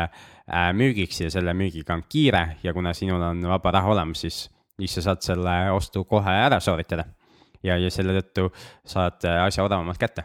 müügiks 0.75 1.20
ja 1.20 1.29
selle 1.31 1.55
müügiga 1.55 1.94
on 1.94 2.03
kiire 2.11 2.57
ja 2.64 2.73
kuna 2.75 2.94
sinul 2.97 3.23
on 3.23 3.44
vaba 3.53 3.77
raha 3.77 3.92
olemas, 3.92 4.25
siis, 4.25 4.40
siis 4.81 4.97
sa 4.99 5.11
saad 5.11 5.23
selle 5.29 5.55
ostu 5.77 6.03
kohe 6.11 6.33
ära 6.49 6.59
sooritada 6.64 7.05
ja, 7.64 7.77
ja 7.81 7.90
selle 7.92 8.16
tõttu 8.20 8.48
saad 8.88 9.24
äh, 9.29 9.42
asja 9.44 9.64
odavamalt 9.66 10.00
kätte. 10.00 10.24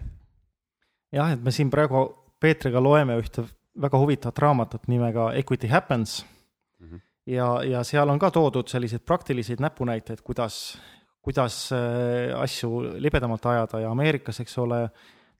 jah, 1.15 1.33
et 1.33 1.43
me 1.43 1.53
siin 1.55 1.71
praegu 1.73 2.07
Peetriga 2.39 2.79
loeme 2.79 3.17
ühte 3.19 3.43
väga 3.81 3.99
huvitavat 3.99 4.39
raamatut 4.39 4.87
nimega 4.87 5.31
Equity 5.39 5.67
Happens 5.67 6.25
mm. 6.79 6.87
-hmm. 6.87 7.01
ja, 7.35 7.47
ja 7.63 7.83
seal 7.83 8.09
on 8.09 8.19
ka 8.19 8.31
toodud 8.31 8.67
selliseid 8.67 9.03
praktilisi 9.05 9.55
näpunäiteid, 9.59 10.21
kuidas, 10.23 10.79
kuidas 11.21 11.69
äh, 11.73 12.41
asju 12.41 12.83
libedamalt 12.97 13.45
ajada 13.45 13.79
ja 13.79 13.91
Ameerikas, 13.91 14.39
eks 14.39 14.57
ole, 14.57 14.89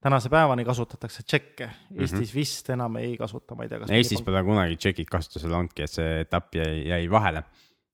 tänase 0.02 0.30
päevani 0.30 0.66
kasutatakse 0.66 1.24
tšekke, 1.24 1.70
Eestis 2.00 2.20
mm 2.20 2.24
-hmm. 2.24 2.36
vist 2.36 2.70
enam 2.70 2.96
ei 2.96 3.18
kasuta, 3.18 3.56
ma 3.56 3.64
ei 3.64 3.70
tea, 3.70 3.80
kas 3.80 3.92
Eestis 3.92 4.22
pole 4.22 4.44
kunagi 4.44 4.78
tšekid 4.78 5.10
kasutusele 5.12 5.56
olnudki, 5.56 5.84
et 5.84 5.92
see 5.92 6.22
etapp 6.22 6.56
jäi, 6.56 6.88
jäi 6.88 7.10
vahele 7.12 7.44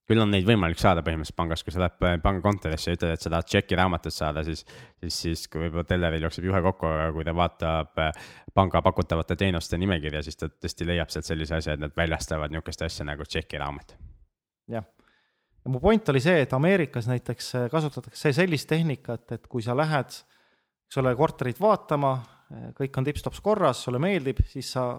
küll 0.09 0.21
on 0.21 0.31
neid 0.31 0.45
võimalik 0.47 0.79
saada 0.79 1.01
põhimõtteliselt 1.05 1.37
pangas, 1.37 1.63
kui 1.65 1.73
sa 1.73 1.81
lähed 1.81 2.21
pangakontorisse 2.23 2.91
ja 2.91 2.97
ütled, 2.97 3.13
et 3.15 3.23
sa 3.23 3.31
tahad 3.33 3.47
tšeki 3.49 3.77
raamatut 3.79 4.13
saada, 4.13 4.43
siis, 4.45 4.61
siis, 5.01 5.15
siis 5.17 5.45
kui 5.49 5.63
võib-olla 5.63 5.85
telleril 5.89 6.27
jookseb 6.27 6.45
juhe 6.49 6.61
kokku, 6.67 6.89
aga 6.89 7.07
kui 7.15 7.25
ta 7.25 7.33
vaatab 7.37 8.03
äh, 8.03 8.27
panga 8.53 8.81
pakutavate 8.85 9.37
teenuste 9.39 9.79
nimekirja, 9.81 10.21
siis 10.25 10.37
ta 10.37 10.49
tõesti 10.51 10.87
leiab 10.87 11.13
sealt 11.13 11.29
sellise 11.29 11.57
asja, 11.57 11.73
et 11.73 11.81
nad 11.81 11.95
väljastavad 11.97 12.53
niisugust 12.53 12.85
asja 12.85 13.07
nagu 13.07 13.25
tšeki 13.25 13.61
raamat. 13.61 13.95
jah, 14.75 14.85
ja 15.65 15.73
mu 15.73 15.81
point 15.81 16.13
oli 16.13 16.21
see, 16.21 16.45
et 16.45 16.53
Ameerikas 16.53 17.09
näiteks 17.09 17.51
äh, 17.57 17.67
kasutatakse 17.73 18.33
sellist 18.37 18.69
tehnikat, 18.69 19.25
et 19.39 19.49
kui 19.49 19.65
sa 19.65 19.77
lähed, 19.77 20.21
eks 20.85 21.01
ole, 21.01 21.15
korterit 21.17 21.61
vaatama, 21.61 22.13
äh, 22.53 22.69
kõik 22.77 23.01
on 23.01 23.09
tipp-tops 23.09 23.41
korras, 23.41 23.81
sulle 23.87 24.01
meeldib, 24.03 24.45
siis 24.53 24.69
sa 24.77 24.91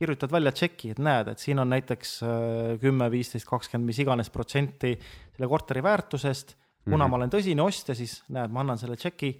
kirjutad 0.00 0.32
välja 0.32 0.52
tšeki, 0.56 0.94
et 0.94 1.02
näed, 1.04 1.28
et 1.32 1.42
siin 1.42 1.60
on 1.60 1.70
näiteks 1.70 2.14
äh, 2.24 2.72
kümme, 2.80 3.10
viisteist, 3.12 3.48
kakskümmend, 3.48 3.90
mis 3.90 4.00
iganes 4.00 4.32
protsenti 4.32 4.94
selle 4.96 5.48
korteri 5.48 5.82
väärtusest. 5.84 6.56
kuna 6.84 6.96
mm 6.96 7.02
-hmm. 7.02 7.10
ma 7.10 7.16
olen 7.16 7.30
tõsine 7.30 7.60
ostja, 7.60 7.94
siis 7.94 8.22
näed, 8.28 8.50
ma 8.50 8.60
annan 8.60 8.78
selle 8.78 8.96
tšeki 8.96 9.30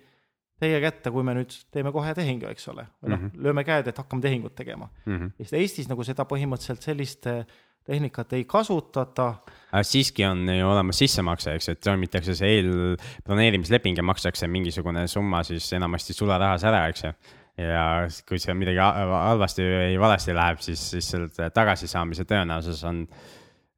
teie 0.61 0.81
kätte, 0.81 1.11
kui 1.11 1.25
me 1.25 1.35
nüüd 1.35 1.55
teeme 1.73 1.93
kohe 1.93 2.13
tehingu, 2.15 2.47
eks 2.51 2.69
ole. 2.69 2.87
või 3.03 3.11
noh 3.11 3.19
mm 3.19 3.27
-hmm., 3.27 3.43
lööme 3.47 3.65
käed, 3.65 3.89
et 3.89 3.99
hakkame 3.99 4.23
tehingut 4.23 4.55
tegema 4.55 4.89
mm. 5.07 5.17
-hmm. 5.17 5.31
sest 5.39 5.53
Eestis 5.53 5.89
nagu 5.89 6.05
seda 6.05 6.25
põhimõtteliselt 6.25 6.85
sellist 6.85 7.27
äh, 7.27 7.47
tehnikat 7.85 8.33
ei 8.33 8.45
kasutata. 8.45 9.35
siiski 9.83 10.25
on 10.25 10.49
ju 10.49 10.69
olemas 10.69 10.99
sissemakse, 10.99 11.55
eks, 11.55 11.69
et 11.69 11.87
sõlmitakse 11.87 12.35
see 12.35 12.57
eelplaneerimisleping 12.59 13.97
ja 13.97 14.03
makstakse 14.03 14.47
mingisugune 14.47 15.07
summa 15.09 15.43
siis 15.43 15.73
enamasti 15.73 16.13
sularahas 16.13 16.65
ära, 16.65 16.87
eks 16.89 17.05
ju 17.05 17.13
ja 17.61 17.85
kui 18.29 18.41
seal 18.41 18.57
midagi 18.59 18.81
halvasti 18.81 19.67
või 19.67 19.99
valesti 20.01 20.35
läheb, 20.37 20.63
siis, 20.65 20.83
siis 20.95 21.11
selle 21.15 21.51
tagasisaamise 21.55 22.27
tõenäosus 22.29 22.83
on 22.89 23.05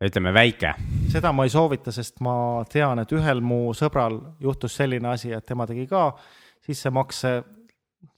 ütleme 0.02 0.32
väike. 0.34 0.74
seda 1.12 1.32
ma 1.32 1.46
ei 1.46 1.52
soovita, 1.52 1.92
sest 1.94 2.20
ma 2.24 2.34
tean, 2.70 3.02
et 3.02 3.12
ühel 3.12 3.42
mu 3.44 3.74
sõbral 3.76 4.18
juhtus 4.40 4.76
selline 4.80 5.12
asi, 5.14 5.32
et 5.32 5.46
tema 5.46 5.66
tegi 5.66 5.86
ka 5.90 6.10
sissemakse 6.66 7.42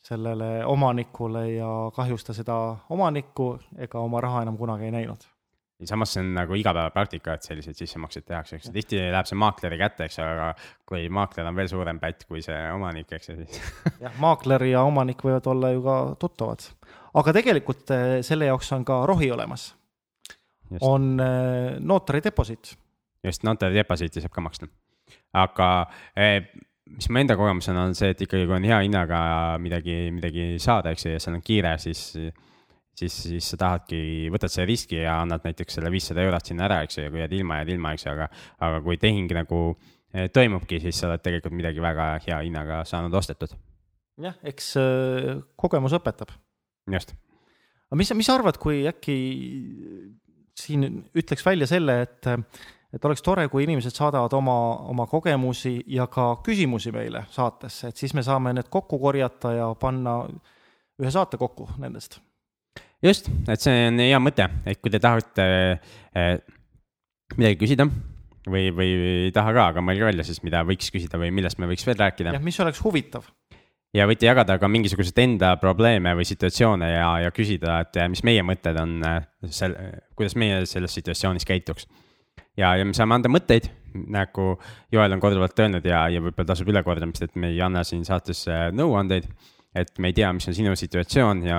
sellele 0.05 0.64
omanikule 0.68 1.46
ja 1.53 1.70
kahjustas 1.96 2.40
seda 2.40 2.57
omanikku 2.92 3.55
ega 3.79 4.00
oma 4.00 4.20
raha 4.20 4.42
enam 4.44 4.57
kunagi 4.57 4.88
ei 4.88 4.96
näinud 4.96 5.33
ja 5.84 5.90
samas 5.90 6.14
see 6.14 6.22
on 6.24 6.32
nagu 6.36 6.56
igapäevapraktika, 6.58 7.36
et 7.36 7.46
selliseid 7.46 7.76
sissemakseid 7.78 8.26
tehakse, 8.28 8.58
eks 8.58 8.72
tihti 8.72 9.00
läheb 9.02 9.28
see 9.28 9.38
maakleri 9.40 9.78
kätte, 9.80 10.08
eks 10.08 10.18
aga 10.24 10.50
kui 10.88 11.06
maakler 11.12 11.48
on 11.50 11.56
veel 11.58 11.70
suurem 11.70 12.00
pätt 12.02 12.24
kui 12.28 12.42
see 12.44 12.58
omanik, 12.72 13.12
eks 13.12 13.30
ju, 13.30 13.36
siis 13.42 13.60
jah, 14.04 14.14
maakler 14.22 14.64
ja 14.70 14.84
omanik 14.88 15.24
võivad 15.24 15.48
olla 15.52 15.72
ju 15.74 15.84
ka 15.84 15.96
tuttavad. 16.20 16.66
aga 17.20 17.36
tegelikult 17.38 17.94
eh, 17.96 18.18
selle 18.26 18.48
jaoks 18.50 18.72
on 18.76 18.86
ka 18.88 19.02
rohi 19.10 19.30
olemas. 19.34 19.72
on 20.80 21.14
eh, 21.20 21.74
notari 21.80 22.22
deposiit. 22.24 22.76
just, 23.24 23.44
notari 23.44 23.76
deposiiti 23.76 24.24
saab 24.24 24.32
ka 24.32 24.46
maksta. 24.48 24.70
aga 25.44 25.70
eh, 26.16 26.40
mis 26.94 27.10
mu 27.10 27.20
enda 27.20 27.36
kogemus 27.36 27.68
on, 27.72 27.82
on 27.88 27.94
see, 27.98 28.14
et 28.14 28.24
ikkagi, 28.24 28.46
kui 28.48 28.56
on 28.56 28.64
hea 28.64 28.80
hinnaga 28.86 29.20
midagi, 29.60 30.08
midagi 30.14 30.54
saada, 30.62 30.92
eks 30.94 31.06
ju, 31.06 31.14
ja 31.14 31.20
seal 31.22 31.36
on 31.36 31.44
kiire, 31.44 31.76
siis 31.82 32.10
siis, 32.98 33.16
siis 33.28 33.50
sa 33.52 33.59
tahadki, 33.61 33.98
võtad 34.33 34.52
selle 34.52 34.68
riski 34.70 35.00
ja 35.02 35.18
annad 35.22 35.44
näiteks 35.46 35.78
selle 35.78 35.90
viissada 35.92 36.22
eurot 36.24 36.50
sinna 36.50 36.66
ära, 36.68 36.80
eks 36.87 36.98
ju, 36.98 37.07
ja 37.07 37.12
kui 37.12 37.22
jääd 37.22 37.37
ilma, 37.38 37.61
jääd 37.61 37.74
ilma, 37.74 37.94
eks 37.94 38.07
ju, 38.07 38.14
aga, 38.14 38.28
aga 38.68 38.80
kui 38.85 38.98
tehing 39.02 39.35
nagu 39.37 39.61
eh, 40.14 40.28
toimubki, 40.35 40.80
siis 40.83 41.00
sa 41.00 41.11
oled 41.11 41.24
tegelikult 41.24 41.57
midagi 41.59 41.83
väga 41.85 42.09
hea 42.26 42.40
hinnaga 42.46 42.83
saanud 42.88 43.14
ostetud. 43.20 43.57
jah, 44.22 44.37
eks 44.46 44.74
äh, 44.80 45.33
kogemus 45.59 45.96
õpetab. 45.98 46.35
just. 46.94 47.16
aga 47.90 47.98
mis, 47.98 48.14
mis 48.14 48.30
sa 48.30 48.38
arvad, 48.38 48.61
kui 48.62 48.85
äkki 48.90 49.18
siin 50.54 50.87
ütleks 51.18 51.42
välja 51.46 51.66
selle, 51.66 52.00
et, 52.07 52.28
et 52.94 53.07
oleks 53.09 53.24
tore, 53.26 53.48
kui 53.50 53.64
inimesed 53.66 53.94
saadavad 53.96 54.37
oma, 54.38 54.59
oma 54.92 55.09
kogemusi 55.11 55.80
ja 55.90 56.07
ka 56.07 56.37
küsimusi 56.46 56.94
meile 56.94 57.24
saatesse, 57.35 57.90
et 57.90 57.98
siis 57.98 58.14
me 58.14 58.22
saame 58.22 58.54
need 58.54 58.70
kokku 58.70 59.00
korjata 59.02 59.50
ja 59.57 59.72
panna 59.74 60.20
ühe 61.02 61.11
saate 61.11 61.40
kokku 61.40 61.66
nendest 61.83 62.20
just, 63.04 63.30
et 63.50 63.62
see 63.62 63.86
on 63.90 64.00
hea 64.02 64.20
mõte, 64.22 64.48
et 64.68 64.80
kui 64.80 64.92
te 64.92 65.00
tahate 65.02 65.46
äh, 66.16 66.34
midagi 67.36 67.60
küsida 67.60 67.86
või, 68.48 68.68
või 68.74 68.90
ei 69.26 69.32
taha 69.34 69.54
ka, 69.56 69.68
aga 69.72 69.84
mõelge 69.84 70.08
välja 70.08 70.26
siis, 70.26 70.42
mida 70.46 70.62
võiks 70.66 70.92
küsida 70.92 71.20
või 71.20 71.32
millest 71.34 71.60
me 71.60 71.68
võiks 71.70 71.86
veel 71.86 71.98
rääkida. 72.00 72.34
jah, 72.36 72.44
mis 72.44 72.60
oleks 72.64 72.82
huvitav. 72.84 73.28
ja 73.94 74.08
võite 74.10 74.28
jagada 74.28 74.58
ka 74.60 74.70
mingisuguseid 74.70 75.20
enda 75.24 75.54
probleeme 75.60 76.14
või 76.16 76.26
situatsioone 76.28 76.90
ja, 76.94 77.10
ja 77.26 77.34
küsida, 77.34 77.80
et 77.84 78.00
mis 78.12 78.24
meie 78.26 78.44
mõtted 78.46 78.80
on 78.80 78.98
sel-, 79.48 79.78
kuidas 80.16 80.36
meie 80.40 80.64
selles 80.70 80.96
situatsioonis 81.00 81.48
käituks. 81.48 81.88
ja, 82.56 82.74
ja 82.76 82.84
me 82.84 82.96
saame 82.96 83.18
anda 83.18 83.32
mõtteid, 83.32 83.70
nagu 83.94 84.54
Joel 84.92 85.12
on 85.14 85.22
korduvalt 85.22 85.58
öelnud 85.60 85.84
ja, 85.86 86.06
ja 86.10 86.22
võib-olla 86.24 86.52
tasub 86.52 86.72
ülekordamist, 86.72 87.28
et 87.28 87.36
me 87.36 87.52
ei 87.52 87.60
anna 87.62 87.84
siin 87.86 88.04
saates 88.04 88.46
nõuandeid 88.74 89.28
et 89.74 89.90
me 89.98 90.10
ei 90.10 90.16
tea, 90.16 90.30
mis 90.37 90.46
on 90.48 90.56
sinu 90.56 90.74
situatsioon 90.78 91.42
ja, 91.46 91.58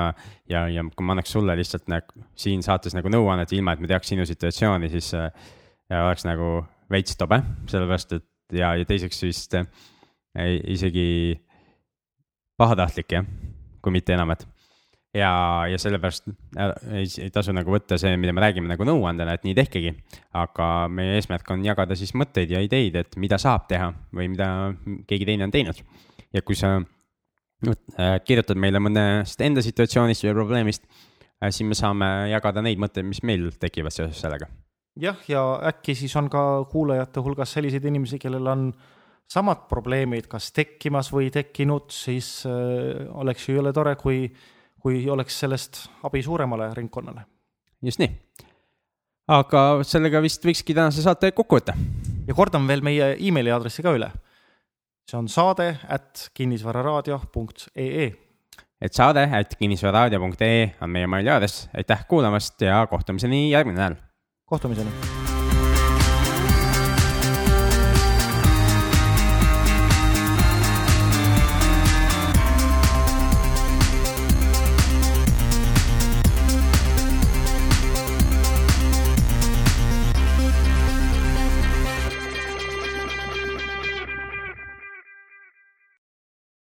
ja, 0.49 0.65
ja 0.71 0.85
kui 0.95 1.05
ma 1.05 1.15
annaks 1.15 1.35
sulle 1.35 1.55
lihtsalt 1.59 1.89
nagu 1.91 2.25
siin 2.39 2.63
saates 2.65 2.95
nagu 2.95 3.11
nõuannet, 3.11 3.51
ilma 3.57 3.75
et 3.75 3.83
me 3.83 3.91
teaks 3.91 4.13
sinu 4.13 4.25
situatsiooni, 4.27 4.89
siis 4.93 5.11
äh, 5.19 5.29
oleks 6.01 6.25
nagu 6.27 6.63
veits 6.91 7.17
tobe, 7.19 7.41
sellepärast 7.71 8.17
et 8.19 8.27
ja, 8.55 8.73
ja 8.79 8.87
teiseks 8.87 9.23
vist 9.25 9.57
äh, 9.59 9.67
isegi 10.71 11.07
pahatahtlik 12.59 13.17
jah, 13.17 13.27
kui 13.83 13.95
mitte 13.95 14.15
enamat 14.15 14.45
ja, 15.15 15.31
ja 15.71 15.77
sellepärast 15.81 16.27
äh, 16.57 16.73
ei, 17.01 17.07
ei 17.25 17.31
tasu 17.33 17.53
nagu 17.55 17.71
võtta 17.73 17.97
see, 18.01 18.15
mida 18.19 18.33
me 18.35 18.43
räägime 18.43 18.69
nagu 18.71 18.87
nõuandena, 18.87 19.35
et 19.35 19.45
nii 19.47 19.55
tehkegi. 19.57 19.93
aga 20.35 20.87
meie 20.91 21.15
eesmärk 21.19 21.51
on 21.51 21.63
jagada 21.65 21.95
siis 21.95 22.13
mõtteid 22.17 22.51
ja 22.51 22.63
ideid, 22.63 22.95
et 22.99 23.15
mida 23.21 23.39
saab 23.41 23.67
teha 23.71 23.91
või 24.15 24.29
mida 24.33 24.49
keegi 25.07 25.27
teine 25.31 25.47
on 25.47 25.55
teinud. 25.55 25.79
ja 26.33 26.41
kui 26.41 26.55
sa 26.55 26.77
kirjutad 28.27 28.59
meile 28.61 28.81
mõnest 28.83 29.41
enda 29.45 29.63
situatsioonist 29.65 30.25
või 30.27 30.35
probleemist, 30.37 30.85
äh, 31.41 31.51
siis 31.51 31.67
me 31.67 31.77
saame 31.77 32.09
jagada 32.31 32.63
neid 32.65 32.81
mõtteid, 32.81 33.07
mis 33.07 33.23
meil 33.23 33.49
tekivad 33.59 33.95
seoses 33.95 34.21
sellega. 34.21 34.49
jah, 34.99 35.17
ja 35.27 35.45
äkki 35.71 35.95
siis 35.95 36.15
on 36.15 36.29
ka 36.31 36.65
kuulajate 36.71 37.23
hulgas 37.23 37.55
selliseid 37.57 37.85
inimesi, 37.85 38.19
kellel 38.19 38.47
on 38.47 38.67
samad 39.27 39.65
probleemid 39.69 40.27
kas 40.29 40.51
tekkimas 40.53 41.11
või 41.13 41.31
tekkinud, 41.33 41.89
siis 41.91 42.43
äh, 42.49 43.07
oleks 43.13 43.49
ju 43.49 43.59
jõle 43.59 43.73
tore, 43.73 43.95
kui 43.99 44.25
äh, 44.25 44.51
kui 44.85 45.01
oleks 45.09 45.39
sellest 45.41 45.87
abi 46.05 46.21
suuremale 46.21 46.69
ringkonnale. 46.77 47.25
just 47.81 47.97
nii. 48.01 48.11
aga 49.33 49.61
sellega 49.81 50.21
vist 50.21 50.45
võikski 50.45 50.75
tänase 50.77 51.01
saate 51.01 51.31
kokku 51.33 51.57
võtta. 51.57 51.73
ja 52.27 52.35
kordan 52.37 52.67
veel 52.69 52.85
meie 52.85 53.15
emaili 53.17 53.53
aadressi 53.53 53.85
ka 53.85 53.95
üle. 53.97 54.11
See 55.11 55.17
on 55.17 55.27
saade 55.29 55.77
at 55.89 56.29
kinnisvararaadio.ee. 56.33 58.07
et 58.81 58.93
saade 58.93 59.29
at 59.39 59.55
kinnisvararaadio.ee 59.59 60.75
on 60.81 60.89
meie 60.89 61.07
meili 61.07 61.29
aadress, 61.29 61.69
aitäh 61.77 62.05
kuulamast 62.07 62.61
ja 62.61 62.87
kohtumiseni 62.87 63.51
järgmine 63.51 63.79
nädal. 63.81 64.01
kohtumiseni 64.45 65.24